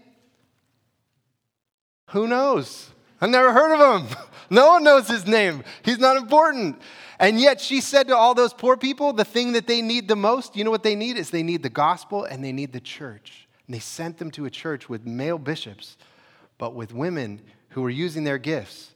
Who 2.10 2.26
knows? 2.26 2.90
I've 3.20 3.30
never 3.30 3.52
heard 3.52 3.74
of 3.74 4.02
him. 4.02 4.16
No 4.50 4.68
one 4.68 4.84
knows 4.84 5.08
his 5.08 5.26
name. 5.26 5.64
He's 5.82 5.98
not 5.98 6.18
important. 6.18 6.78
And 7.18 7.40
yet 7.40 7.58
she 7.58 7.80
said 7.80 8.08
to 8.08 8.16
all 8.16 8.34
those 8.34 8.52
poor 8.52 8.76
people, 8.76 9.14
the 9.14 9.24
thing 9.24 9.52
that 9.52 9.66
they 9.66 9.80
need 9.80 10.08
the 10.08 10.16
most, 10.16 10.56
you 10.56 10.62
know 10.62 10.70
what 10.70 10.82
they 10.82 10.94
need? 10.94 11.16
Is 11.16 11.30
they 11.30 11.42
need 11.42 11.62
the 11.62 11.70
gospel 11.70 12.24
and 12.24 12.44
they 12.44 12.52
need 12.52 12.74
the 12.74 12.80
church. 12.80 13.48
And 13.72 13.80
they 13.80 13.80
sent 13.80 14.18
them 14.18 14.30
to 14.32 14.44
a 14.44 14.50
church 14.50 14.90
with 14.90 15.06
male 15.06 15.38
bishops, 15.38 15.96
but 16.58 16.74
with 16.74 16.92
women 16.92 17.40
who 17.70 17.80
were 17.80 17.88
using 17.88 18.22
their 18.22 18.36
gifts. 18.36 18.90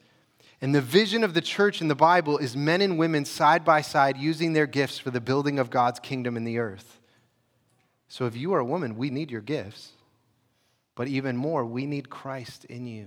And 0.61 0.75
the 0.75 0.83
vision 0.83 1.25
of 1.25 1.33
the 1.33 1.41
church 1.41 1.81
in 1.81 1.89
the 1.89 1.95
Bible 1.95 2.37
is 2.37 2.55
men 2.55 2.83
and 2.83 2.99
women 2.99 3.25
side 3.25 3.65
by 3.65 3.81
side 3.81 4.19
using 4.19 4.53
their 4.53 4.67
gifts 4.67 4.99
for 4.99 5.11
the 5.11 5.19
building 5.19 5.59
of 5.59 5.71
God's 5.71 5.99
kingdom 5.99 6.37
in 6.37 6.45
the 6.45 6.59
earth. 6.59 7.01
So 8.09 8.27
if 8.27 8.37
you 8.37 8.53
are 8.53 8.59
a 8.59 8.67
woman, 8.67 8.99
we 8.99 9.09
need 9.09 9.31
your 9.31 9.41
gifts. 9.41 9.93
But 10.95 11.09
even 11.09 11.39
more, 11.39 11.65
we 11.65 11.87
need 11.87 12.11
Christ 12.11 12.67
in 12.67 12.85
you. 12.85 13.07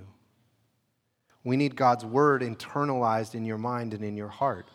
We 1.44 1.56
need 1.56 1.76
God's 1.76 2.04
word 2.04 2.42
internalized 2.42 3.36
in 3.36 3.46
your 3.46 3.60
mind 3.60 3.94
and 3.94 4.04
in 4.04 4.18
your 4.18 4.28
heart. 4.30 4.68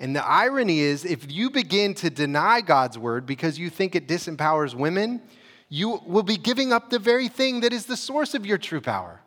And 0.00 0.16
the 0.16 0.26
irony 0.26 0.78
is, 0.78 1.04
if 1.04 1.30
you 1.30 1.50
begin 1.50 1.92
to 1.96 2.08
deny 2.08 2.62
God's 2.62 2.96
word 2.96 3.26
because 3.26 3.58
you 3.58 3.68
think 3.68 3.94
it 3.94 4.08
disempowers 4.08 4.74
women, 4.74 5.20
you 5.68 6.00
will 6.06 6.22
be 6.22 6.36
giving 6.36 6.72
up 6.72 6.90
the 6.90 6.98
very 6.98 7.28
thing 7.28 7.60
that 7.60 7.72
is 7.72 7.86
the 7.86 7.96
source 7.96 8.34
of 8.34 8.46
your 8.46 8.58
true 8.58 8.80
power. 8.80 9.20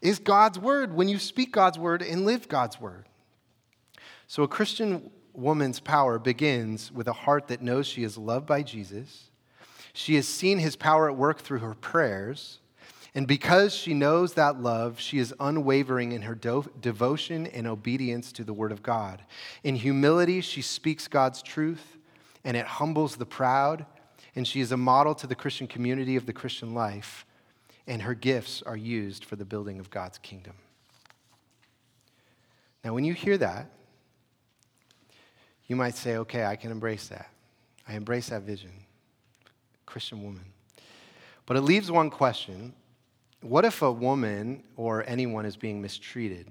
Is 0.00 0.18
God's 0.18 0.58
word 0.58 0.94
when 0.94 1.08
you 1.08 1.18
speak 1.18 1.52
God's 1.52 1.78
word 1.78 2.00
and 2.00 2.24
live 2.24 2.48
God's 2.48 2.80
word. 2.80 3.06
So 4.26 4.42
a 4.42 4.48
Christian 4.48 5.10
woman's 5.34 5.80
power 5.80 6.18
begins 6.18 6.90
with 6.90 7.08
a 7.08 7.12
heart 7.12 7.48
that 7.48 7.62
knows 7.62 7.86
she 7.86 8.02
is 8.02 8.16
loved 8.16 8.46
by 8.46 8.62
Jesus. 8.62 9.30
She 9.92 10.14
has 10.14 10.26
seen 10.26 10.58
his 10.58 10.76
power 10.76 11.10
at 11.10 11.16
work 11.16 11.40
through 11.40 11.58
her 11.58 11.74
prayers. 11.74 12.60
And 13.14 13.26
because 13.26 13.74
she 13.74 13.92
knows 13.92 14.34
that 14.34 14.62
love, 14.62 15.00
she 15.00 15.18
is 15.18 15.34
unwavering 15.40 16.12
in 16.12 16.22
her 16.22 16.34
do- 16.34 16.70
devotion 16.80 17.46
and 17.48 17.66
obedience 17.66 18.30
to 18.32 18.44
the 18.44 18.52
Word 18.52 18.70
of 18.70 18.84
God. 18.84 19.22
In 19.64 19.74
humility, 19.74 20.40
she 20.40 20.62
speaks 20.62 21.08
God's 21.08 21.42
truth, 21.42 21.98
and 22.44 22.56
it 22.56 22.66
humbles 22.66 23.16
the 23.16 23.26
proud. 23.26 23.84
And 24.36 24.46
she 24.46 24.60
is 24.60 24.72
a 24.72 24.76
model 24.76 25.14
to 25.16 25.26
the 25.26 25.34
Christian 25.34 25.66
community 25.66 26.16
of 26.16 26.26
the 26.26 26.32
Christian 26.32 26.74
life, 26.74 27.26
and 27.86 28.02
her 28.02 28.14
gifts 28.14 28.62
are 28.62 28.76
used 28.76 29.24
for 29.24 29.36
the 29.36 29.44
building 29.44 29.78
of 29.80 29.90
God's 29.90 30.18
kingdom. 30.18 30.54
Now, 32.84 32.94
when 32.94 33.04
you 33.04 33.12
hear 33.12 33.36
that, 33.38 33.70
you 35.66 35.76
might 35.76 35.94
say, 35.94 36.16
okay, 36.16 36.44
I 36.44 36.56
can 36.56 36.70
embrace 36.70 37.08
that. 37.08 37.30
I 37.86 37.94
embrace 37.94 38.28
that 38.28 38.42
vision. 38.42 38.72
Christian 39.86 40.22
woman. 40.22 40.44
But 41.46 41.56
it 41.56 41.62
leaves 41.62 41.90
one 41.90 42.10
question 42.10 42.74
what 43.42 43.64
if 43.64 43.80
a 43.80 43.90
woman 43.90 44.62
or 44.76 45.02
anyone 45.08 45.46
is 45.46 45.56
being 45.56 45.80
mistreated? 45.80 46.46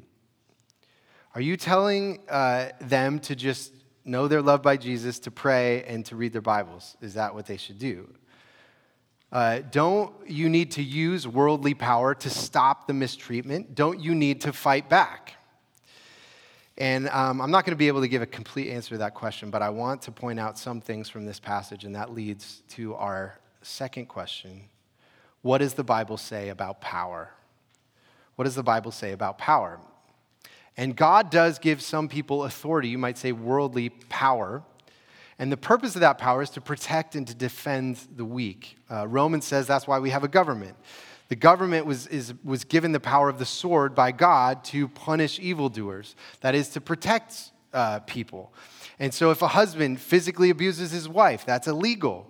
Are 1.35 1.41
you 1.41 1.55
telling 1.55 2.19
uh, 2.27 2.69
them 2.81 3.19
to 3.19 3.35
just 3.35 3.73
know 4.05 4.27
they're 4.27 4.41
loved 4.41 4.63
by 4.63 4.77
Jesus, 4.77 5.19
to 5.19 5.31
pray, 5.31 5.83
and 5.83 6.05
to 6.07 6.15
read 6.15 6.33
their 6.33 6.41
Bibles? 6.41 6.97
Is 7.01 7.13
that 7.15 7.33
what 7.33 7.45
they 7.45 7.57
should 7.57 7.79
do? 7.79 8.09
Uh, 9.31 9.59
don't 9.71 10.13
you 10.27 10.49
need 10.49 10.71
to 10.71 10.83
use 10.83 11.27
worldly 11.27 11.73
power 11.73 12.15
to 12.15 12.29
stop 12.29 12.87
the 12.87 12.93
mistreatment? 12.93 13.75
Don't 13.75 13.99
you 13.99 14.15
need 14.15 14.41
to 14.41 14.53
fight 14.53 14.89
back? 14.89 15.35
And 16.79 17.09
um, 17.09 17.41
I'm 17.41 17.51
not 17.51 17.65
going 17.65 17.75
to 17.75 17.77
be 17.77 17.89
able 17.89 18.01
to 18.01 18.07
give 18.07 18.21
a 18.21 18.25
complete 18.25 18.71
answer 18.71 18.91
to 18.91 18.99
that 18.99 19.13
question, 19.13 19.51
but 19.51 19.61
I 19.61 19.69
want 19.69 20.01
to 20.03 20.11
point 20.11 20.39
out 20.39 20.57
some 20.57 20.79
things 20.79 21.09
from 21.09 21.25
this 21.25 21.39
passage, 21.39 21.83
and 21.83 21.93
that 21.95 22.13
leads 22.13 22.63
to 22.69 22.95
our 22.95 23.37
second 23.61 24.07
question 24.07 24.63
what 25.41 25.59
does 25.59 25.73
the 25.73 25.83
Bible 25.83 26.17
say 26.17 26.49
about 26.49 26.81
power? 26.81 27.31
What 28.35 28.43
does 28.43 28.55
the 28.55 28.63
Bible 28.63 28.91
say 28.91 29.13
about 29.13 29.37
power? 29.37 29.79
And 30.79 30.95
God 30.95 31.29
does 31.29 31.59
give 31.59 31.81
some 31.81 32.07
people 32.07 32.45
authority, 32.45 32.87
you 32.87 32.97
might 32.97 33.17
say 33.17 33.33
worldly 33.33 33.89
power. 33.89 34.63
And 35.37 35.51
the 35.51 35.57
purpose 35.57 35.95
of 35.95 35.99
that 35.99 36.17
power 36.17 36.41
is 36.41 36.49
to 36.51 36.61
protect 36.61 37.15
and 37.15 37.27
to 37.27 37.35
defend 37.35 37.99
the 38.15 38.23
weak. 38.23 38.77
Uh, 38.89 39.05
Romans 39.05 39.43
says 39.43 39.67
that's 39.67 39.87
why 39.87 39.99
we 39.99 40.09
have 40.11 40.23
a 40.23 40.29
government. 40.29 40.77
The 41.27 41.35
government 41.35 41.85
was, 41.85 42.07
is, 42.07 42.33
was 42.45 42.63
given 42.63 42.93
the 42.93 42.99
power 43.01 43.27
of 43.27 43.39
the 43.39 43.45
sword 43.45 43.93
by 43.93 44.13
God 44.13 44.63
to 44.65 44.87
punish 44.87 45.37
evildoers, 45.41 46.15
that 46.39 46.55
is, 46.55 46.69
to 46.69 46.79
protect 46.79 47.51
uh, 47.73 47.99
people. 47.99 48.53
And 48.99 49.13
so 49.13 49.31
if 49.31 49.41
a 49.41 49.49
husband 49.49 49.99
physically 49.99 50.49
abuses 50.49 50.91
his 50.91 51.09
wife, 51.09 51.45
that's 51.45 51.67
illegal 51.67 52.25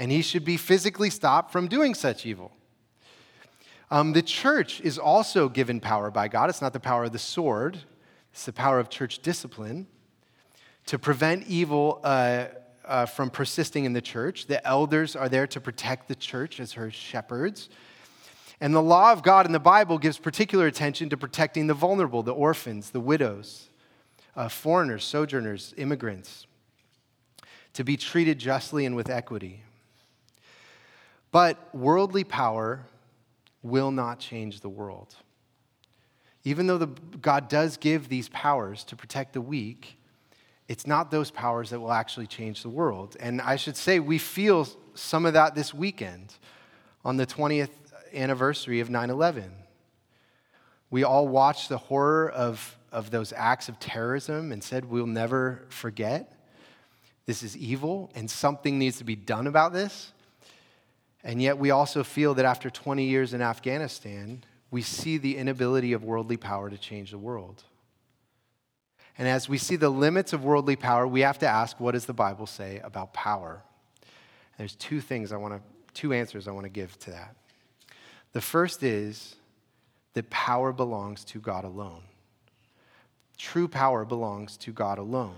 and 0.00 0.10
he 0.10 0.22
should 0.22 0.46
be 0.46 0.56
physically 0.56 1.10
stopped 1.10 1.52
from 1.52 1.68
doing 1.68 1.94
such 1.94 2.24
evil. 2.24 2.50
Um, 3.92 4.12
the 4.12 4.22
church 4.22 4.80
is 4.80 4.98
also 4.98 5.48
given 5.48 5.80
power 5.80 6.10
by 6.10 6.28
God. 6.28 6.48
It's 6.48 6.62
not 6.62 6.72
the 6.72 6.80
power 6.80 7.04
of 7.04 7.12
the 7.12 7.18
sword, 7.18 7.78
it's 8.32 8.44
the 8.44 8.52
power 8.52 8.78
of 8.78 8.88
church 8.88 9.18
discipline 9.18 9.88
to 10.86 10.98
prevent 10.98 11.46
evil 11.48 12.00
uh, 12.04 12.46
uh, 12.84 13.06
from 13.06 13.30
persisting 13.30 13.84
in 13.84 13.92
the 13.92 14.00
church. 14.00 14.46
The 14.46 14.64
elders 14.66 15.16
are 15.16 15.28
there 15.28 15.46
to 15.48 15.60
protect 15.60 16.08
the 16.08 16.14
church 16.14 16.60
as 16.60 16.72
her 16.74 16.90
shepherds. 16.90 17.68
And 18.60 18.74
the 18.74 18.82
law 18.82 19.12
of 19.12 19.22
God 19.22 19.46
in 19.46 19.52
the 19.52 19.58
Bible 19.58 19.98
gives 19.98 20.18
particular 20.18 20.66
attention 20.66 21.08
to 21.10 21.16
protecting 21.16 21.66
the 21.66 21.74
vulnerable, 21.74 22.22
the 22.22 22.34
orphans, 22.34 22.90
the 22.90 23.00
widows, 23.00 23.70
uh, 24.36 24.48
foreigners, 24.48 25.04
sojourners, 25.04 25.74
immigrants, 25.76 26.46
to 27.72 27.84
be 27.84 27.96
treated 27.96 28.38
justly 28.38 28.84
and 28.84 28.94
with 28.94 29.08
equity. 29.08 29.62
But 31.32 31.74
worldly 31.74 32.24
power 32.24 32.86
will 33.62 33.90
not 33.90 34.18
change 34.18 34.60
the 34.60 34.68
world. 34.68 35.14
Even 36.44 36.66
though 36.66 36.78
the, 36.78 36.86
God 37.20 37.48
does 37.48 37.76
give 37.76 38.08
these 38.08 38.28
powers 38.30 38.84
to 38.84 38.96
protect 38.96 39.34
the 39.34 39.40
weak, 39.40 39.98
it's 40.68 40.86
not 40.86 41.10
those 41.10 41.30
powers 41.30 41.70
that 41.70 41.80
will 41.80 41.92
actually 41.92 42.26
change 42.26 42.62
the 42.62 42.68
world. 42.68 43.16
And 43.20 43.40
I 43.42 43.56
should 43.56 43.76
say, 43.76 44.00
we 44.00 44.18
feel 44.18 44.66
some 44.94 45.26
of 45.26 45.34
that 45.34 45.54
this 45.54 45.74
weekend 45.74 46.34
on 47.04 47.16
the 47.16 47.26
20th 47.26 47.70
anniversary 48.14 48.80
of 48.80 48.88
9 48.88 49.10
11. 49.10 49.52
We 50.90 51.04
all 51.04 51.28
watched 51.28 51.68
the 51.68 51.78
horror 51.78 52.30
of, 52.30 52.76
of 52.90 53.10
those 53.10 53.32
acts 53.32 53.68
of 53.68 53.78
terrorism 53.78 54.52
and 54.52 54.62
said, 54.62 54.84
We'll 54.84 55.06
never 55.06 55.66
forget. 55.68 56.32
This 57.26 57.42
is 57.42 57.56
evil, 57.56 58.10
and 58.14 58.28
something 58.28 58.78
needs 58.78 58.98
to 58.98 59.04
be 59.04 59.14
done 59.14 59.46
about 59.46 59.72
this. 59.72 60.12
And 61.22 61.40
yet, 61.42 61.58
we 61.58 61.70
also 61.70 62.02
feel 62.02 62.34
that 62.34 62.44
after 62.44 62.70
20 62.70 63.04
years 63.04 63.34
in 63.34 63.42
Afghanistan, 63.42 64.42
we 64.70 64.82
see 64.82 65.18
the 65.18 65.36
inability 65.36 65.92
of 65.92 66.04
worldly 66.04 66.36
power 66.36 66.70
to 66.70 66.78
change 66.78 67.10
the 67.10 67.18
world. 67.18 67.62
And 69.18 69.28
as 69.28 69.48
we 69.48 69.58
see 69.58 69.76
the 69.76 69.90
limits 69.90 70.32
of 70.32 70.44
worldly 70.44 70.76
power, 70.76 71.06
we 71.06 71.20
have 71.20 71.38
to 71.40 71.46
ask 71.46 71.78
what 71.78 71.92
does 71.92 72.06
the 72.06 72.14
Bible 72.14 72.46
say 72.46 72.80
about 72.82 73.12
power? 73.12 73.62
There's 74.56 74.74
two 74.76 75.02
things 75.02 75.30
I 75.30 75.36
want 75.36 75.54
to, 75.54 75.60
two 75.92 76.14
answers 76.14 76.48
I 76.48 76.52
want 76.52 76.64
to 76.64 76.70
give 76.70 76.98
to 77.00 77.10
that. 77.10 77.36
The 78.32 78.40
first 78.40 78.82
is 78.82 79.36
that 80.14 80.30
power 80.30 80.72
belongs 80.72 81.24
to 81.24 81.38
God 81.38 81.64
alone. 81.64 82.02
True 83.36 83.68
power 83.68 84.04
belongs 84.04 84.56
to 84.58 84.72
God 84.72 84.98
alone. 84.98 85.34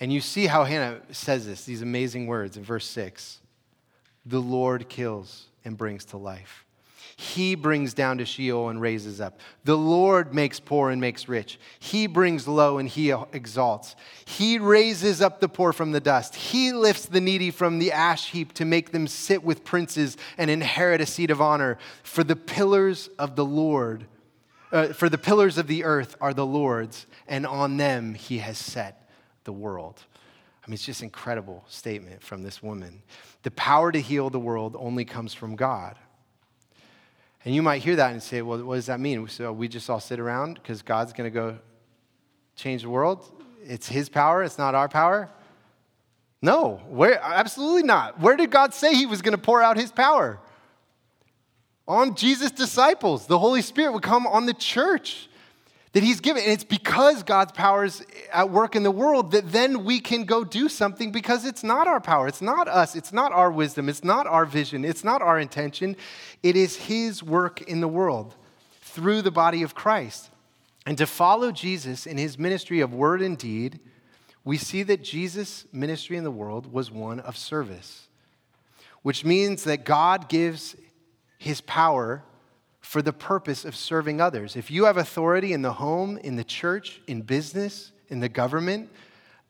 And 0.00 0.12
you 0.12 0.20
see 0.20 0.46
how 0.46 0.64
Hannah 0.64 1.00
says 1.10 1.46
this, 1.46 1.64
these 1.64 1.82
amazing 1.82 2.26
words 2.26 2.56
in 2.56 2.64
verse 2.64 2.86
6 2.86 3.40
The 4.26 4.40
Lord 4.40 4.88
kills 4.88 5.46
and 5.64 5.76
brings 5.76 6.04
to 6.06 6.16
life. 6.16 6.64
He 7.16 7.54
brings 7.54 7.94
down 7.94 8.18
to 8.18 8.24
Sheol 8.24 8.68
and 8.68 8.80
raises 8.80 9.20
up. 9.20 9.38
The 9.64 9.76
Lord 9.76 10.34
makes 10.34 10.58
poor 10.58 10.90
and 10.90 11.00
makes 11.00 11.28
rich. 11.28 11.58
He 11.78 12.06
brings 12.06 12.48
low 12.48 12.78
and 12.78 12.88
he 12.88 13.10
exalts. 13.10 13.94
He 14.24 14.58
raises 14.58 15.20
up 15.20 15.40
the 15.40 15.48
poor 15.48 15.72
from 15.72 15.92
the 15.92 16.00
dust. 16.00 16.34
He 16.34 16.72
lifts 16.72 17.06
the 17.06 17.20
needy 17.20 17.50
from 17.50 17.78
the 17.78 17.92
ash 17.92 18.30
heap 18.30 18.52
to 18.54 18.64
make 18.64 18.92
them 18.92 19.06
sit 19.06 19.44
with 19.44 19.64
princes 19.64 20.16
and 20.38 20.50
inherit 20.50 21.00
a 21.00 21.06
seat 21.06 21.30
of 21.30 21.40
honor. 21.40 21.78
For 22.02 22.24
the 22.24 22.36
pillars 22.36 23.08
of 23.18 23.36
the 23.36 23.44
Lord, 23.44 24.06
uh, 24.72 24.88
for 24.88 25.08
the 25.08 25.18
pillars 25.18 25.58
of 25.58 25.66
the 25.66 25.84
earth 25.84 26.16
are 26.20 26.34
the 26.34 26.46
Lord's, 26.46 27.06
and 27.28 27.46
on 27.46 27.76
them 27.76 28.14
he 28.14 28.38
has 28.38 28.58
set 28.58 29.08
the 29.44 29.52
world. 29.52 30.02
I 30.64 30.68
mean, 30.68 30.74
it's 30.74 30.84
just 30.84 31.02
incredible 31.02 31.64
statement 31.68 32.22
from 32.22 32.42
this 32.42 32.62
woman. 32.62 33.02
The 33.42 33.50
power 33.50 33.90
to 33.90 34.00
heal 34.00 34.30
the 34.30 34.38
world 34.38 34.76
only 34.78 35.04
comes 35.04 35.34
from 35.34 35.56
God. 35.56 35.98
And 37.44 37.54
you 37.54 37.62
might 37.62 37.82
hear 37.82 37.96
that 37.96 38.12
and 38.12 38.22
say, 38.22 38.42
well, 38.42 38.62
what 38.62 38.76
does 38.76 38.86
that 38.86 39.00
mean? 39.00 39.26
So 39.26 39.52
we 39.52 39.66
just 39.66 39.90
all 39.90 39.98
sit 39.98 40.20
around 40.20 40.54
because 40.54 40.82
God's 40.82 41.12
going 41.12 41.28
to 41.28 41.34
go 41.34 41.58
change 42.54 42.82
the 42.82 42.90
world? 42.90 43.24
It's 43.64 43.88
His 43.88 44.08
power, 44.08 44.44
it's 44.44 44.58
not 44.58 44.74
our 44.74 44.88
power? 44.88 45.28
No, 46.40 46.80
where, 46.88 47.20
absolutely 47.22 47.82
not. 47.82 48.20
Where 48.20 48.36
did 48.36 48.50
God 48.50 48.74
say 48.74 48.94
He 48.94 49.06
was 49.06 49.22
going 49.22 49.32
to 49.32 49.42
pour 49.42 49.62
out 49.62 49.76
His 49.76 49.90
power? 49.90 50.38
On 51.88 52.14
Jesus' 52.14 52.52
disciples. 52.52 53.26
The 53.26 53.38
Holy 53.38 53.62
Spirit 53.62 53.92
would 53.92 54.02
come 54.02 54.26
on 54.26 54.46
the 54.46 54.54
church 54.54 55.28
that 55.92 56.02
he's 56.02 56.20
given. 56.20 56.42
And 56.42 56.52
it's 56.52 56.64
because 56.64 57.22
God's 57.22 57.52
power 57.52 57.84
is 57.84 58.04
at 58.32 58.50
work 58.50 58.74
in 58.74 58.82
the 58.82 58.90
world 58.90 59.32
that 59.32 59.52
then 59.52 59.84
we 59.84 60.00
can 60.00 60.24
go 60.24 60.42
do 60.44 60.68
something 60.68 61.12
because 61.12 61.44
it's 61.44 61.62
not 61.62 61.86
our 61.86 62.00
power. 62.00 62.26
It's 62.28 62.42
not 62.42 62.66
us. 62.68 62.96
It's 62.96 63.12
not 63.12 63.32
our 63.32 63.50
wisdom. 63.50 63.88
It's 63.88 64.04
not 64.04 64.26
our 64.26 64.44
vision. 64.44 64.84
It's 64.84 65.04
not 65.04 65.22
our 65.22 65.38
intention. 65.38 65.96
It 66.42 66.56
is 66.56 66.76
his 66.76 67.22
work 67.22 67.62
in 67.62 67.80
the 67.80 67.88
world 67.88 68.34
through 68.80 69.22
the 69.22 69.30
body 69.30 69.62
of 69.62 69.74
Christ. 69.74 70.30
And 70.86 70.98
to 70.98 71.06
follow 71.06 71.52
Jesus 71.52 72.06
in 72.06 72.18
his 72.18 72.38
ministry 72.38 72.80
of 72.80 72.92
word 72.92 73.22
and 73.22 73.38
deed, 73.38 73.78
we 74.44 74.58
see 74.58 74.82
that 74.84 75.04
Jesus' 75.04 75.66
ministry 75.72 76.16
in 76.16 76.24
the 76.24 76.30
world 76.30 76.72
was 76.72 76.90
one 76.90 77.20
of 77.20 77.36
service, 77.36 78.08
which 79.02 79.24
means 79.24 79.64
that 79.64 79.84
God 79.84 80.28
gives 80.28 80.74
his 81.38 81.60
power 81.60 82.24
for 82.92 83.00
the 83.00 83.10
purpose 83.10 83.64
of 83.64 83.74
serving 83.74 84.20
others. 84.20 84.54
If 84.54 84.70
you 84.70 84.84
have 84.84 84.98
authority 84.98 85.54
in 85.54 85.62
the 85.62 85.72
home, 85.72 86.18
in 86.18 86.36
the 86.36 86.44
church, 86.44 87.00
in 87.06 87.22
business, 87.22 87.90
in 88.08 88.20
the 88.20 88.28
government, 88.28 88.90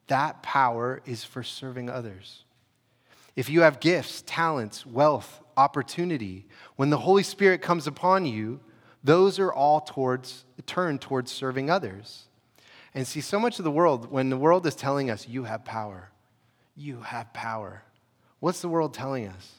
that 0.07 0.41
power 0.41 1.01
is 1.05 1.25
for 1.25 1.43
serving 1.43 1.89
others. 1.89 2.45
If 3.35 3.49
you 3.49 3.59
have 3.59 3.81
gifts, 3.81 4.23
talents, 4.25 4.85
wealth, 4.85 5.41
opportunity, 5.57 6.45
when 6.77 6.89
the 6.89 6.99
Holy 6.99 7.21
Spirit 7.21 7.61
comes 7.61 7.85
upon 7.85 8.25
you, 8.25 8.61
those 9.03 9.39
are 9.39 9.51
all 9.51 9.81
towards 9.81 10.45
turned 10.65 11.01
towards 11.01 11.29
serving 11.29 11.69
others. 11.69 12.27
And 12.93 13.05
see, 13.05 13.19
so 13.19 13.41
much 13.41 13.59
of 13.59 13.65
the 13.65 13.71
world, 13.71 14.09
when 14.09 14.29
the 14.29 14.37
world 14.37 14.65
is 14.65 14.75
telling 14.75 15.11
us, 15.11 15.27
you 15.27 15.43
have 15.43 15.65
power, 15.65 16.11
you 16.77 17.01
have 17.01 17.33
power, 17.33 17.83
what's 18.39 18.61
the 18.61 18.69
world 18.69 18.93
telling 18.93 19.27
us? 19.27 19.51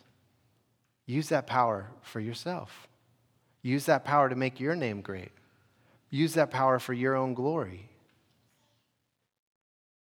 Use 1.05 1.29
that 1.29 1.47
power 1.47 1.91
for 2.01 2.19
yourself. 2.19 2.89
Use 3.65 3.87
that 3.87 4.05
power 4.05 4.29
to 4.29 4.37
make 4.37 4.61
your 4.61 4.77
name 4.77 5.01
great. 5.01 5.33
Use 6.11 6.35
that 6.35 6.51
power 6.51 6.79
for 6.79 6.93
your 6.93 7.17
own 7.17 7.33
glory. 7.33 7.89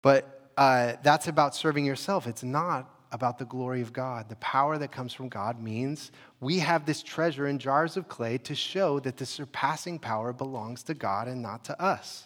But 0.01 0.51
uh, 0.57 0.97
that's 1.01 1.29
about 1.29 1.55
serving 1.55 1.85
yourself. 1.85 2.27
It's 2.27 2.43
not 2.43 2.93
about 3.09 3.39
the 3.39 3.45
glory 3.45 3.81
of 3.81 3.93
God. 3.93 4.27
The 4.27 4.35
power 4.35 4.77
that 4.77 4.91
comes 4.91 5.13
from 5.13 5.29
God 5.29 5.61
means 5.61 6.11
we 6.41 6.59
have 6.59 6.85
this 6.85 7.01
treasure 7.01 7.47
in 7.47 7.57
jars 7.57 7.95
of 7.95 8.09
clay 8.09 8.37
to 8.39 8.53
show 8.53 8.99
that 8.99 9.15
the 9.15 9.25
surpassing 9.25 9.97
power 9.97 10.33
belongs 10.33 10.83
to 10.83 10.93
God 10.93 11.29
and 11.29 11.41
not 11.41 11.63
to 11.65 11.81
us. 11.81 12.25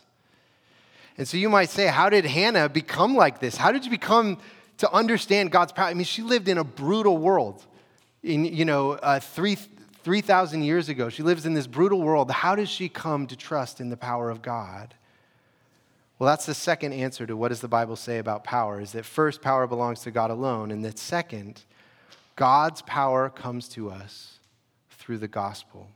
And 1.19 1.27
so 1.27 1.37
you 1.37 1.49
might 1.49 1.69
say, 1.69 1.85
How 1.85 2.09
did 2.09 2.25
Hannah 2.25 2.67
become 2.67 3.15
like 3.15 3.39
this? 3.39 3.57
How 3.57 3.71
did 3.71 3.85
you 3.85 3.91
become 3.91 4.39
to 4.79 4.91
understand 4.91 5.51
God's 5.51 5.71
power? 5.71 5.85
I 5.85 5.93
mean, 5.93 6.05
she 6.05 6.23
lived 6.23 6.47
in 6.47 6.57
a 6.57 6.63
brutal 6.63 7.19
world. 7.19 7.63
In, 8.23 8.45
you 8.45 8.65
know, 8.65 8.93
uh, 8.93 9.19
three, 9.19 9.57
3,000 10.03 10.63
years 10.63 10.89
ago. 10.89 11.09
She 11.09 11.23
lives 11.23 11.45
in 11.45 11.53
this 11.53 11.67
brutal 11.67 12.01
world. 12.01 12.31
How 12.31 12.55
does 12.55 12.69
she 12.69 12.89
come 12.89 13.27
to 13.27 13.35
trust 13.35 13.79
in 13.79 13.89
the 13.89 13.97
power 13.97 14.29
of 14.29 14.41
God? 14.41 14.95
Well, 16.17 16.27
that's 16.27 16.45
the 16.45 16.53
second 16.53 16.93
answer 16.93 17.25
to 17.25 17.35
what 17.35 17.47
does 17.47 17.61
the 17.61 17.67
Bible 17.67 17.95
say 17.95 18.19
about 18.19 18.43
power 18.43 18.79
is 18.79 18.91
that 18.91 19.05
first, 19.05 19.41
power 19.41 19.65
belongs 19.65 20.01
to 20.01 20.11
God 20.11 20.29
alone, 20.29 20.69
and 20.71 20.85
that 20.85 20.99
second, 20.99 21.63
God's 22.35 22.81
power 22.83 23.29
comes 23.29 23.67
to 23.69 23.89
us 23.89 24.39
through 24.91 25.17
the 25.17 25.27
gospel. 25.27 25.89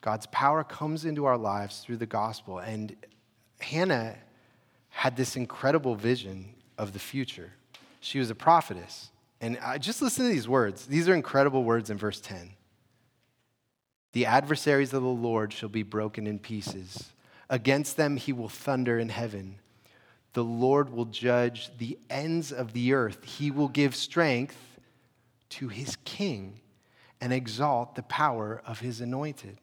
God's 0.00 0.26
power 0.26 0.64
comes 0.64 1.04
into 1.04 1.24
our 1.24 1.38
lives 1.38 1.80
through 1.80 1.96
the 1.96 2.06
gospel. 2.06 2.58
And 2.58 2.94
Hannah 3.60 4.16
had 4.90 5.16
this 5.16 5.36
incredible 5.36 5.94
vision 5.94 6.54
of 6.76 6.92
the 6.92 6.98
future. 6.98 7.52
She 8.00 8.18
was 8.18 8.30
a 8.30 8.34
prophetess. 8.34 9.10
And 9.40 9.58
I, 9.62 9.78
just 9.78 10.02
listen 10.02 10.26
to 10.26 10.32
these 10.32 10.48
words. 10.48 10.86
These 10.86 11.08
are 11.08 11.14
incredible 11.14 11.64
words 11.64 11.88
in 11.88 11.96
verse 11.96 12.20
10. 12.20 12.50
The 14.14 14.26
adversaries 14.26 14.92
of 14.92 15.02
the 15.02 15.08
Lord 15.08 15.52
shall 15.52 15.68
be 15.68 15.82
broken 15.82 16.28
in 16.28 16.38
pieces. 16.38 17.10
Against 17.50 17.96
them 17.96 18.16
he 18.16 18.32
will 18.32 18.48
thunder 18.48 18.98
in 18.98 19.08
heaven. 19.08 19.56
The 20.34 20.44
Lord 20.44 20.90
will 20.90 21.04
judge 21.04 21.76
the 21.78 21.98
ends 22.08 22.52
of 22.52 22.72
the 22.72 22.94
earth. 22.94 23.24
He 23.24 23.50
will 23.50 23.68
give 23.68 23.94
strength 23.96 24.56
to 25.50 25.66
his 25.66 25.96
king 26.04 26.60
and 27.20 27.32
exalt 27.32 27.96
the 27.96 28.04
power 28.04 28.62
of 28.64 28.78
his 28.78 29.00
anointed. 29.00 29.58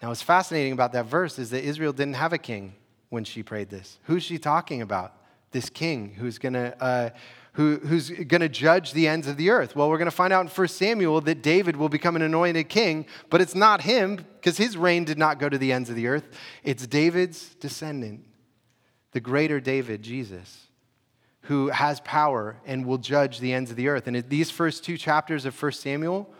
Now, 0.00 0.08
what's 0.08 0.22
fascinating 0.22 0.72
about 0.72 0.92
that 0.92 1.06
verse 1.06 1.36
is 1.38 1.50
that 1.50 1.64
Israel 1.64 1.92
didn't 1.92 2.14
have 2.14 2.32
a 2.32 2.38
king 2.38 2.74
when 3.08 3.24
she 3.24 3.42
prayed 3.42 3.68
this. 3.68 3.98
Who's 4.04 4.22
she 4.22 4.38
talking 4.38 4.80
about? 4.80 5.12
This 5.50 5.68
king 5.68 6.14
who's 6.14 6.38
going 6.38 6.52
to 6.52 6.80
uh, 6.80 7.10
who, 7.54 7.78
who's 7.78 8.10
going 8.10 8.40
to 8.40 8.48
judge 8.48 8.92
the 8.92 9.08
ends 9.08 9.26
of 9.26 9.36
the 9.36 9.50
earth. 9.50 9.74
Well, 9.74 9.88
we're 9.88 9.98
going 9.98 10.06
to 10.06 10.12
find 10.12 10.32
out 10.32 10.42
in 10.42 10.48
1 10.48 10.68
Samuel 10.68 11.20
that 11.22 11.42
David 11.42 11.76
will 11.76 11.88
become 11.88 12.16
an 12.16 12.22
anointed 12.22 12.68
king, 12.68 13.06
but 13.28 13.40
it's 13.40 13.54
not 13.54 13.82
him 13.82 14.16
because 14.16 14.56
his 14.56 14.76
reign 14.76 15.04
did 15.04 15.18
not 15.18 15.38
go 15.38 15.48
to 15.48 15.58
the 15.58 15.72
ends 15.72 15.90
of 15.90 15.96
the 15.96 16.06
earth. 16.06 16.28
It's 16.62 16.86
David's 16.86 17.54
descendant, 17.56 18.24
the 19.12 19.20
greater 19.20 19.58
David, 19.58 20.02
Jesus, 20.02 20.68
who 21.42 21.68
has 21.68 22.00
power 22.00 22.56
and 22.64 22.86
will 22.86 22.98
judge 22.98 23.40
the 23.40 23.52
ends 23.52 23.70
of 23.70 23.76
the 23.76 23.88
earth. 23.88 24.06
And 24.06 24.16
these 24.28 24.50
first 24.50 24.84
two 24.84 24.96
chapters 24.96 25.44
of 25.44 25.60
1 25.60 25.72
Samuel 25.72 26.32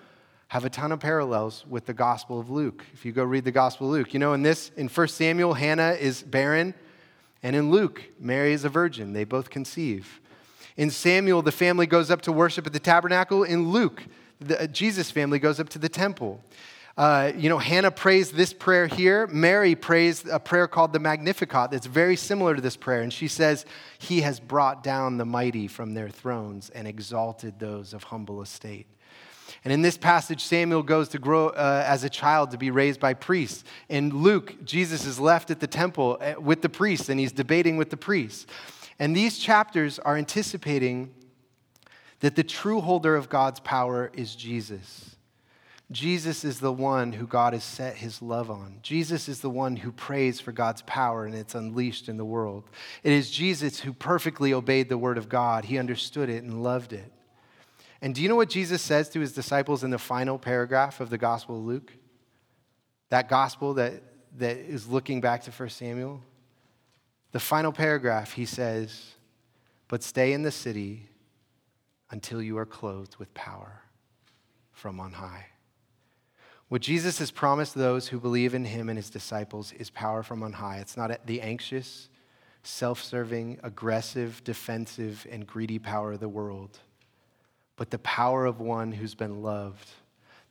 have 0.49 0.64
a 0.64 0.70
ton 0.70 0.92
of 0.92 1.01
parallels 1.01 1.64
with 1.68 1.87
the 1.87 1.94
Gospel 1.94 2.38
of 2.38 2.51
Luke. 2.51 2.85
If 2.92 3.05
you 3.05 3.12
go 3.12 3.25
read 3.25 3.44
the 3.44 3.53
Gospel 3.53 3.88
of 3.88 3.92
Luke, 3.92 4.14
you 4.14 4.20
know, 4.20 4.33
in 4.33 4.42
this, 4.42 4.70
in 4.77 4.88
1 4.88 5.09
Samuel, 5.09 5.55
Hannah 5.55 5.92
is 5.92 6.23
barren. 6.23 6.75
And 7.42 7.57
in 7.57 7.70
Luke, 7.70 8.03
Mary 8.18 8.53
is 8.53 8.64
a 8.64 8.68
virgin. 8.68 9.12
They 9.12 9.25
both 9.25 9.49
conceive. 9.49 10.20
In 10.81 10.88
Samuel, 10.88 11.43
the 11.43 11.53
family 11.53 11.87
goes 11.87 12.11
up 12.11 12.23
to 12.23 12.33
worship 12.33 12.66
at 12.66 12.73
the 12.73 12.81
tabernacle. 12.81 13.45
In 13.45 13.69
Luke, 13.69 14.03
the, 14.38 14.62
uh, 14.62 14.66
Jesus' 14.66 15.11
family 15.11 15.38
goes 15.38 15.61
up 15.61 15.69
to 15.69 15.79
the 15.79 15.90
temple. 15.90 16.43
Uh, 16.97 17.33
you 17.37 17.51
know, 17.51 17.59
Hannah 17.59 17.90
prays 17.90 18.33
this 18.33 18.55
prayer 18.55 18.87
here. 18.87 19.27
Mary 19.27 19.75
prays 19.75 20.25
a 20.25 20.40
prayer 20.40 20.66
called 20.66 20.95
the 20.95 20.99
Magnificat 20.99 21.71
that's 21.71 21.85
very 21.85 22.16
similar 22.16 22.55
to 22.55 22.62
this 22.62 22.79
prayer. 22.79 23.03
And 23.03 23.12
she 23.12 23.29
says, 23.29 23.66
He 23.99 24.23
has 24.23 24.40
brought 24.40 24.83
down 24.83 25.19
the 25.19 25.27
mighty 25.27 25.69
from 25.69 25.93
their 25.93 26.09
thrones 26.09 26.71
and 26.71 26.88
exalted 26.88 27.59
those 27.59 27.93
of 27.93 28.05
humble 28.05 28.40
estate. 28.40 28.87
And 29.64 29.75
in 29.75 29.83
this 29.83 29.99
passage, 29.99 30.43
Samuel 30.43 30.83
goes 30.83 31.11
to 31.11 31.19
grow 31.19 31.49
uh, 31.49 31.85
as 31.87 32.05
a 32.05 32.09
child 32.09 32.53
to 32.53 32.57
be 32.57 32.71
raised 32.71 33.01
by 33.01 33.12
priests. 33.12 33.64
In 33.90 34.23
Luke, 34.23 34.64
Jesus 34.64 35.05
is 35.05 35.21
left 35.21 35.51
at 35.51 35.61
the 35.61 35.66
temple 35.66 36.16
uh, 36.23 36.40
with 36.40 36.62
the 36.62 36.71
priests 36.71 37.11
and 37.11 37.21
he's 37.21 37.33
debating 37.33 37.77
with 37.77 37.90
the 37.90 37.99
priests. 37.99 38.47
And 39.01 39.17
these 39.17 39.39
chapters 39.39 39.99
are 39.99 40.17
anticipating 40.17 41.15
that 42.21 42.37
the 42.37 42.45
true 42.45 42.83
holder 42.83 43.17
of 43.17 43.31
God's 43.31 43.59
power 43.59 44.13
is 44.13 44.37
Jesus. 44.37 45.17
Jesus 45.91 46.45
is 46.45 46.61
the 46.61 46.73
one 46.73 47.15
who 47.15 47.27
God 47.27 47.55
has 47.55 47.65
set 47.65 47.97
his 47.97 48.23
love 48.23 48.51
on. 48.51 48.79
Jesus 48.83 49.29
is 49.29 49.41
the 49.41 49.51
one 49.51 49.75
who 49.75 49.91
prays 49.91 50.39
for 50.39 50.53
God's 50.53 50.83
power 50.83 51.25
and 51.25 51.35
it's 51.35 51.55
unleashed 51.55 52.09
in 52.09 52.19
the 52.19 52.25
world. 52.27 52.65
It 53.03 53.13
is 53.13 53.31
Jesus 53.31 53.81
who 53.81 53.93
perfectly 53.95 54.53
obeyed 54.53 54.89
the 54.91 54.99
word 54.99 55.19
of 55.19 55.29
God. 55.31 55.65
He 55.65 55.79
understood 55.79 56.29
it 56.29 56.45
and 56.45 56.63
loved 56.63 56.93
it. 56.93 57.11
And 58.03 58.15
do 58.15 58.23
you 58.23 58.29
know 58.29 58.37
what 58.37 58.51
Jesus 58.51 58.83
says 58.83 59.09
to 59.11 59.21
his 59.21 59.33
disciples 59.33 59.83
in 59.83 59.91
the 59.91 59.99
final 59.99 60.39
paragraph 60.39 61.01
of 61.01 61.11
the 61.11 61.19
Gospel 61.19 61.59
of 61.59 61.65
Luke? 61.65 61.93
That 63.09 63.29
gospel 63.29 63.75
that, 63.75 64.03
that 64.39 64.59
is 64.59 64.87
looking 64.87 65.21
back 65.21 65.43
to 65.45 65.51
1 65.51 65.69
Samuel? 65.71 66.23
The 67.33 67.40
final 67.40 67.73
paragraph, 67.73 68.33
he 68.33 68.45
says, 68.45 69.14
But 69.88 70.03
stay 70.03 70.33
in 70.33 70.43
the 70.43 70.51
city 70.51 71.09
until 72.11 72.43
you 72.43 72.59
are 72.59 72.66
clothed 72.66 73.16
with 73.16 73.33
power 73.35 73.83
from 74.73 74.99
on 74.99 75.12
high. 75.12 75.47
What 76.69 76.83
Jesus 76.83 77.19
has 77.19 77.31
promised 77.31 77.75
those 77.75 78.09
who 78.09 78.21
believe 78.21 78.55
in 78.55 78.64
him 78.64 78.88
and 78.88 78.97
his 78.97 79.11
disciples 79.11 79.73
is 79.73 79.90
power 79.90 80.23
from 80.23 80.43
on 80.43 80.53
high. 80.53 80.79
It's 80.79 80.97
not 80.97 81.27
the 81.27 81.40
anxious, 81.40 82.09
self 82.62 83.03
serving, 83.03 83.59
aggressive, 83.62 84.43
defensive, 84.45 85.27
and 85.31 85.47
greedy 85.47 85.79
power 85.79 86.12
of 86.12 86.21
the 86.21 86.29
world, 86.29 86.79
but 87.77 87.90
the 87.90 87.99
power 87.99 88.47
of 88.47 88.61
one 88.61 88.93
who's 88.93 89.14
been 89.14 89.43
loved, 89.43 89.88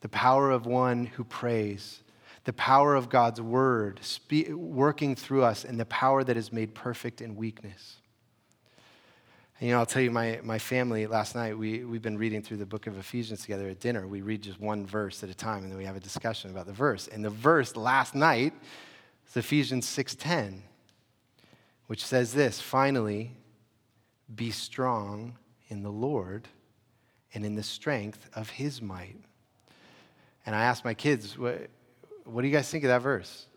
the 0.01 0.09
power 0.09 0.51
of 0.51 0.65
one 0.65 1.05
who 1.05 1.23
prays, 1.23 2.03
the 2.45 2.53
power 2.53 2.95
of 2.95 3.09
God's 3.09 3.41
word 3.41 3.99
spe- 4.01 4.49
working 4.49 5.15
through 5.15 5.43
us, 5.43 5.65
and 5.65 5.79
the 5.79 5.85
power 5.85 6.23
that 6.23 6.37
is 6.37 6.51
made 6.51 6.73
perfect 6.73 7.21
in 7.21 7.35
weakness. 7.35 7.97
And, 9.59 9.67
you 9.67 9.73
know, 9.73 9.79
I'll 9.79 9.85
tell 9.85 10.01
you, 10.01 10.11
my, 10.11 10.39
my 10.43 10.57
family 10.57 11.05
last 11.05 11.35
night, 11.35 11.57
we, 11.57 11.83
we've 11.83 12.01
been 12.01 12.17
reading 12.17 12.41
through 12.41 12.57
the 12.57 12.65
book 12.65 12.87
of 12.87 12.97
Ephesians 12.97 13.41
together 13.41 13.67
at 13.67 13.79
dinner. 13.79 14.07
We 14.07 14.21
read 14.21 14.41
just 14.41 14.59
one 14.59 14.85
verse 14.85 15.21
at 15.21 15.29
a 15.29 15.35
time, 15.35 15.63
and 15.63 15.71
then 15.71 15.77
we 15.77 15.85
have 15.85 15.97
a 15.97 16.01
discussion 16.01 16.49
about 16.49 16.65
the 16.65 16.73
verse. 16.73 17.07
And 17.07 17.23
the 17.23 17.29
verse 17.29 17.75
last 17.75 18.15
night 18.15 18.53
is 19.27 19.35
Ephesians 19.35 19.85
6.10, 19.85 20.61
which 21.87 22.05
says 22.05 22.33
this, 22.33 22.61
Finally, 22.61 23.31
be 24.33 24.51
strong 24.51 25.35
in 25.67 25.83
the 25.83 25.91
Lord 25.91 26.47
and 27.33 27.45
in 27.45 27.55
the 27.55 27.63
strength 27.63 28.29
of 28.33 28.49
his 28.49 28.81
might. 28.81 29.17
And 30.45 30.55
I 30.55 30.63
asked 30.63 30.85
my 30.85 30.93
kids, 30.93 31.37
what, 32.31 32.41
do 32.41 32.47
you 32.47 32.53
guys 32.53 32.69
think 32.69 32.83
of 32.83 32.89
that 32.89 33.01
verse? 33.01 33.47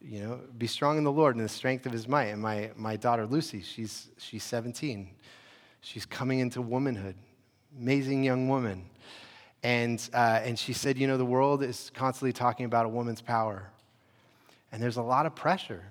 you 0.00 0.20
know, 0.20 0.40
be 0.56 0.66
strong 0.66 0.96
in 0.96 1.04
the 1.04 1.12
Lord 1.12 1.36
and 1.36 1.44
the 1.44 1.48
strength 1.48 1.86
of 1.86 1.92
his 1.92 2.06
might. 2.06 2.26
And 2.26 2.40
my, 2.40 2.70
my 2.76 2.96
daughter 2.96 3.26
Lucy, 3.26 3.62
she's, 3.62 4.08
she's 4.16 4.44
17. 4.44 5.10
She's 5.80 6.06
coming 6.06 6.38
into 6.38 6.62
womanhood, 6.62 7.16
amazing 7.78 8.22
young 8.22 8.48
woman. 8.48 8.88
And, 9.62 10.08
uh, 10.14 10.40
and 10.42 10.58
she 10.58 10.72
said, 10.72 10.98
you 10.98 11.06
know, 11.06 11.16
the 11.16 11.24
world 11.24 11.62
is 11.62 11.90
constantly 11.94 12.32
talking 12.32 12.66
about 12.66 12.86
a 12.86 12.88
woman's 12.88 13.20
power. 13.20 13.70
And 14.70 14.82
there's 14.82 14.98
a 14.98 15.02
lot 15.02 15.26
of 15.26 15.34
pressure. 15.34 15.82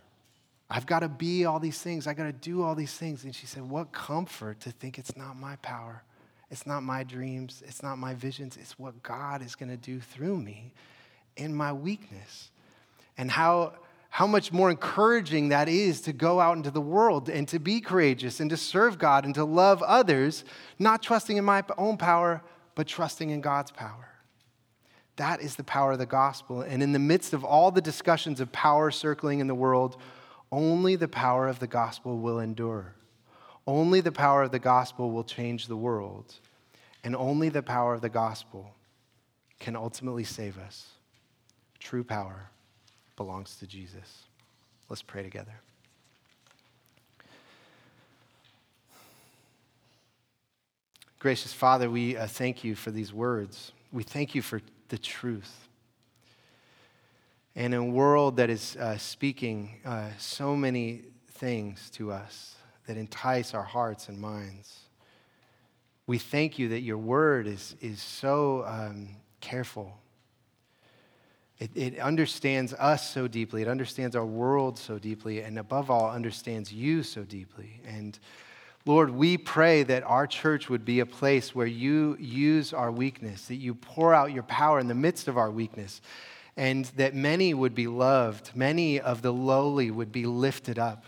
I've 0.70 0.86
got 0.86 1.00
to 1.00 1.10
be 1.10 1.46
all 1.46 1.60
these 1.60 1.80
things. 1.80 2.08
I've 2.08 2.18
got 2.18 2.26
to 2.26 2.34
do 2.34 2.64
all 2.64 2.76
these 2.76 2.94
things. 2.94 3.24
And 3.24 3.36
she 3.36 3.46
said, 3.46 3.70
what 3.70 3.92
comfort 3.92 4.62
to 4.62 4.72
think 4.72 4.98
it's 4.98 5.18
not 5.18 5.38
my 5.38 5.58
power. 5.58 6.04
It's 6.50 6.66
not 6.66 6.84
my 6.84 7.04
dreams. 7.04 7.62
It's 7.66 7.84
not 7.84 7.98
my 7.98 8.14
visions. 8.14 8.56
It's 8.56 8.80
what 8.80 9.04
God 9.04 9.42
is 9.42 9.56
going 9.56 9.70
to 9.70 9.78
do 9.78 10.00
through 10.00 10.38
me 10.38 10.72
in 11.38 11.56
my 11.56 11.74
weakness. 11.74 12.50
And 13.18 13.32
how, 13.32 13.74
how 14.10 14.28
much 14.28 14.52
more 14.52 14.70
encouraging 14.70 15.50
that 15.50 15.70
is 15.70 16.02
to 16.02 16.14
go 16.14 16.40
out 16.40 16.58
into 16.58 16.72
the 16.72 16.82
world 16.82 17.30
and 17.30 17.48
to 17.48 17.60
be 17.60 17.82
courageous 17.82 18.40
and 18.40 18.50
to 18.50 18.58
serve 18.58 19.00
God 19.00 19.26
and 19.26 19.34
to 19.36 19.44
love 19.44 19.82
others, 19.84 20.44
not 20.78 21.02
trusting 21.02 21.38
in 21.38 21.46
my 21.46 21.64
own 21.78 21.98
power, 21.98 22.44
but 22.76 22.88
trusting 22.88 23.30
in 23.30 23.42
God's 23.42 23.72
power. 23.72 24.10
That 25.18 25.42
is 25.42 25.56
the 25.56 25.64
power 25.64 25.94
of 25.94 26.00
the 26.00 26.06
gospel. 26.06 26.62
And 26.62 26.84
in 26.84 26.92
the 26.92 27.00
midst 27.00 27.34
of 27.34 27.44
all 27.44 27.72
the 27.72 27.82
discussions 27.82 28.40
of 28.40 28.52
power 28.52 28.92
circling 28.92 29.40
in 29.40 29.48
the 29.48 29.56
world, 29.56 29.98
only 30.52 30.96
the 30.96 31.08
power 31.08 31.48
of 31.48 31.60
the 31.60 31.68
gospel 31.68 32.20
will 32.20 32.40
endure. 32.40 32.94
Only 33.66 34.00
the 34.00 34.12
power 34.12 34.44
of 34.44 34.52
the 34.52 34.60
gospel 34.60 35.12
will 35.12 35.24
change 35.24 35.68
the 35.68 35.76
world. 35.76 36.36
And 37.04 37.16
only 37.16 37.50
the 37.50 37.64
power 37.64 37.96
of 37.96 38.02
the 38.02 38.10
gospel 38.10 38.76
can 39.60 39.76
ultimately 39.76 40.24
save 40.24 40.58
us. 40.60 40.88
True 41.80 42.04
power 42.04 42.50
belongs 43.16 43.56
to 43.58 43.68
Jesus. 43.68 44.24
Let's 44.90 45.02
pray 45.02 45.24
together. 45.24 45.54
Gracious 51.20 51.52
Father, 51.52 51.90
we 51.90 52.16
uh, 52.16 52.28
thank 52.28 52.64
you 52.64 52.76
for 52.76 52.92
these 52.92 53.12
words. 53.12 53.72
We 53.92 54.04
thank 54.04 54.36
you 54.36 54.42
for 54.42 54.62
the 54.90 54.98
truth. 54.98 55.68
And 57.56 57.74
in 57.74 57.80
a 57.80 57.84
world 57.84 58.38
that 58.38 58.52
is 58.52 58.76
uh, 58.76 58.98
speaking 58.98 59.80
uh, 59.84 60.10
so 60.20 60.56
many 60.56 61.02
things 61.32 61.90
to 61.92 62.12
us 62.12 62.56
that 62.86 62.98
entice 62.98 63.56
our 63.56 63.64
hearts 63.64 64.10
and 64.10 64.20
minds, 64.20 64.82
we 66.06 66.20
thank 66.20 66.60
you 66.60 66.70
that 66.70 66.82
your 66.82 67.00
word 67.00 67.48
is, 67.48 67.76
is 67.82 68.00
so 68.00 68.64
um, 68.68 69.10
careful 69.42 69.98
it, 71.60 71.72
it, 71.76 72.00
understands 72.00 72.74
us 72.74 73.10
so 73.10 73.28
deeply. 73.28 73.64
It 73.64 73.68
understands 73.68 74.16
our 74.16 74.26
world 74.26 74.78
so 74.78 75.00
deeply. 75.00 75.42
And 75.42 75.58
above 75.58 75.90
all, 75.90 76.10
understands 76.10 76.72
you 76.72 77.02
so 77.04 77.24
deeply. 77.24 77.82
And 77.86 78.18
Lord, 78.86 79.10
we 79.10 79.38
pray 79.38 79.84
that 79.84 80.04
our 80.04 80.28
church 80.28 80.70
would 80.70 80.86
be 80.86 81.00
a 81.00 81.06
place 81.06 81.54
where 81.54 81.68
you 81.68 82.16
use 82.20 82.74
our 82.74 82.92
weakness, 82.92 83.48
that 83.48 83.56
you 83.56 83.76
pour 83.76 84.14
out 84.14 84.32
your 84.32 84.44
power 84.44 84.80
in 84.80 84.88
the 84.88 84.96
midst 84.96 85.28
of 85.28 85.38
our 85.38 85.52
weakness, 85.52 86.00
and 86.56 86.86
that 86.96 87.14
many 87.14 87.54
would 87.54 87.76
be 87.76 87.88
loved, 87.88 88.56
many 88.56 89.00
of 89.00 89.22
the 89.22 89.34
lowly 89.34 89.92
would 89.92 90.12
be 90.12 90.26
lifted 90.26 90.80
up. 90.80 91.04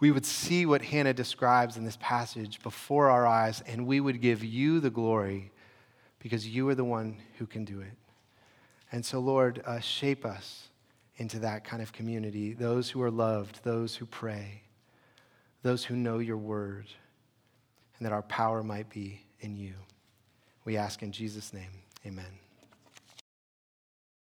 We 0.00 0.10
would 0.10 0.26
see 0.26 0.66
what 0.66 0.82
Hannah 0.82 1.14
describes 1.14 1.76
in 1.76 1.84
this 1.84 1.98
passage 2.00 2.62
before 2.62 3.08
our 3.08 3.26
eyes, 3.26 3.62
and 3.66 3.86
we 3.86 4.00
would 4.00 4.20
give 4.20 4.44
you 4.44 4.78
the 4.78 4.90
glory 4.90 5.50
because 6.18 6.46
you 6.46 6.68
are 6.68 6.74
the 6.74 6.84
one 6.84 7.16
who 7.38 7.46
can 7.46 7.64
do 7.64 7.80
it. 7.80 7.92
And 8.90 9.04
so, 9.04 9.20
Lord, 9.20 9.62
uh, 9.66 9.80
shape 9.80 10.24
us 10.24 10.68
into 11.16 11.40
that 11.40 11.64
kind 11.64 11.82
of 11.82 11.92
community 11.92 12.52
those 12.54 12.90
who 12.90 13.02
are 13.02 13.10
loved, 13.10 13.62
those 13.64 13.96
who 13.96 14.06
pray, 14.06 14.62
those 15.62 15.84
who 15.84 15.96
know 15.96 16.18
your 16.18 16.36
word, 16.36 16.86
and 17.98 18.06
that 18.06 18.12
our 18.12 18.22
power 18.22 18.62
might 18.62 18.88
be 18.88 19.20
in 19.40 19.56
you. 19.56 19.74
We 20.64 20.76
ask 20.76 21.02
in 21.02 21.12
Jesus' 21.12 21.52
name, 21.52 21.70
amen. 22.06 22.47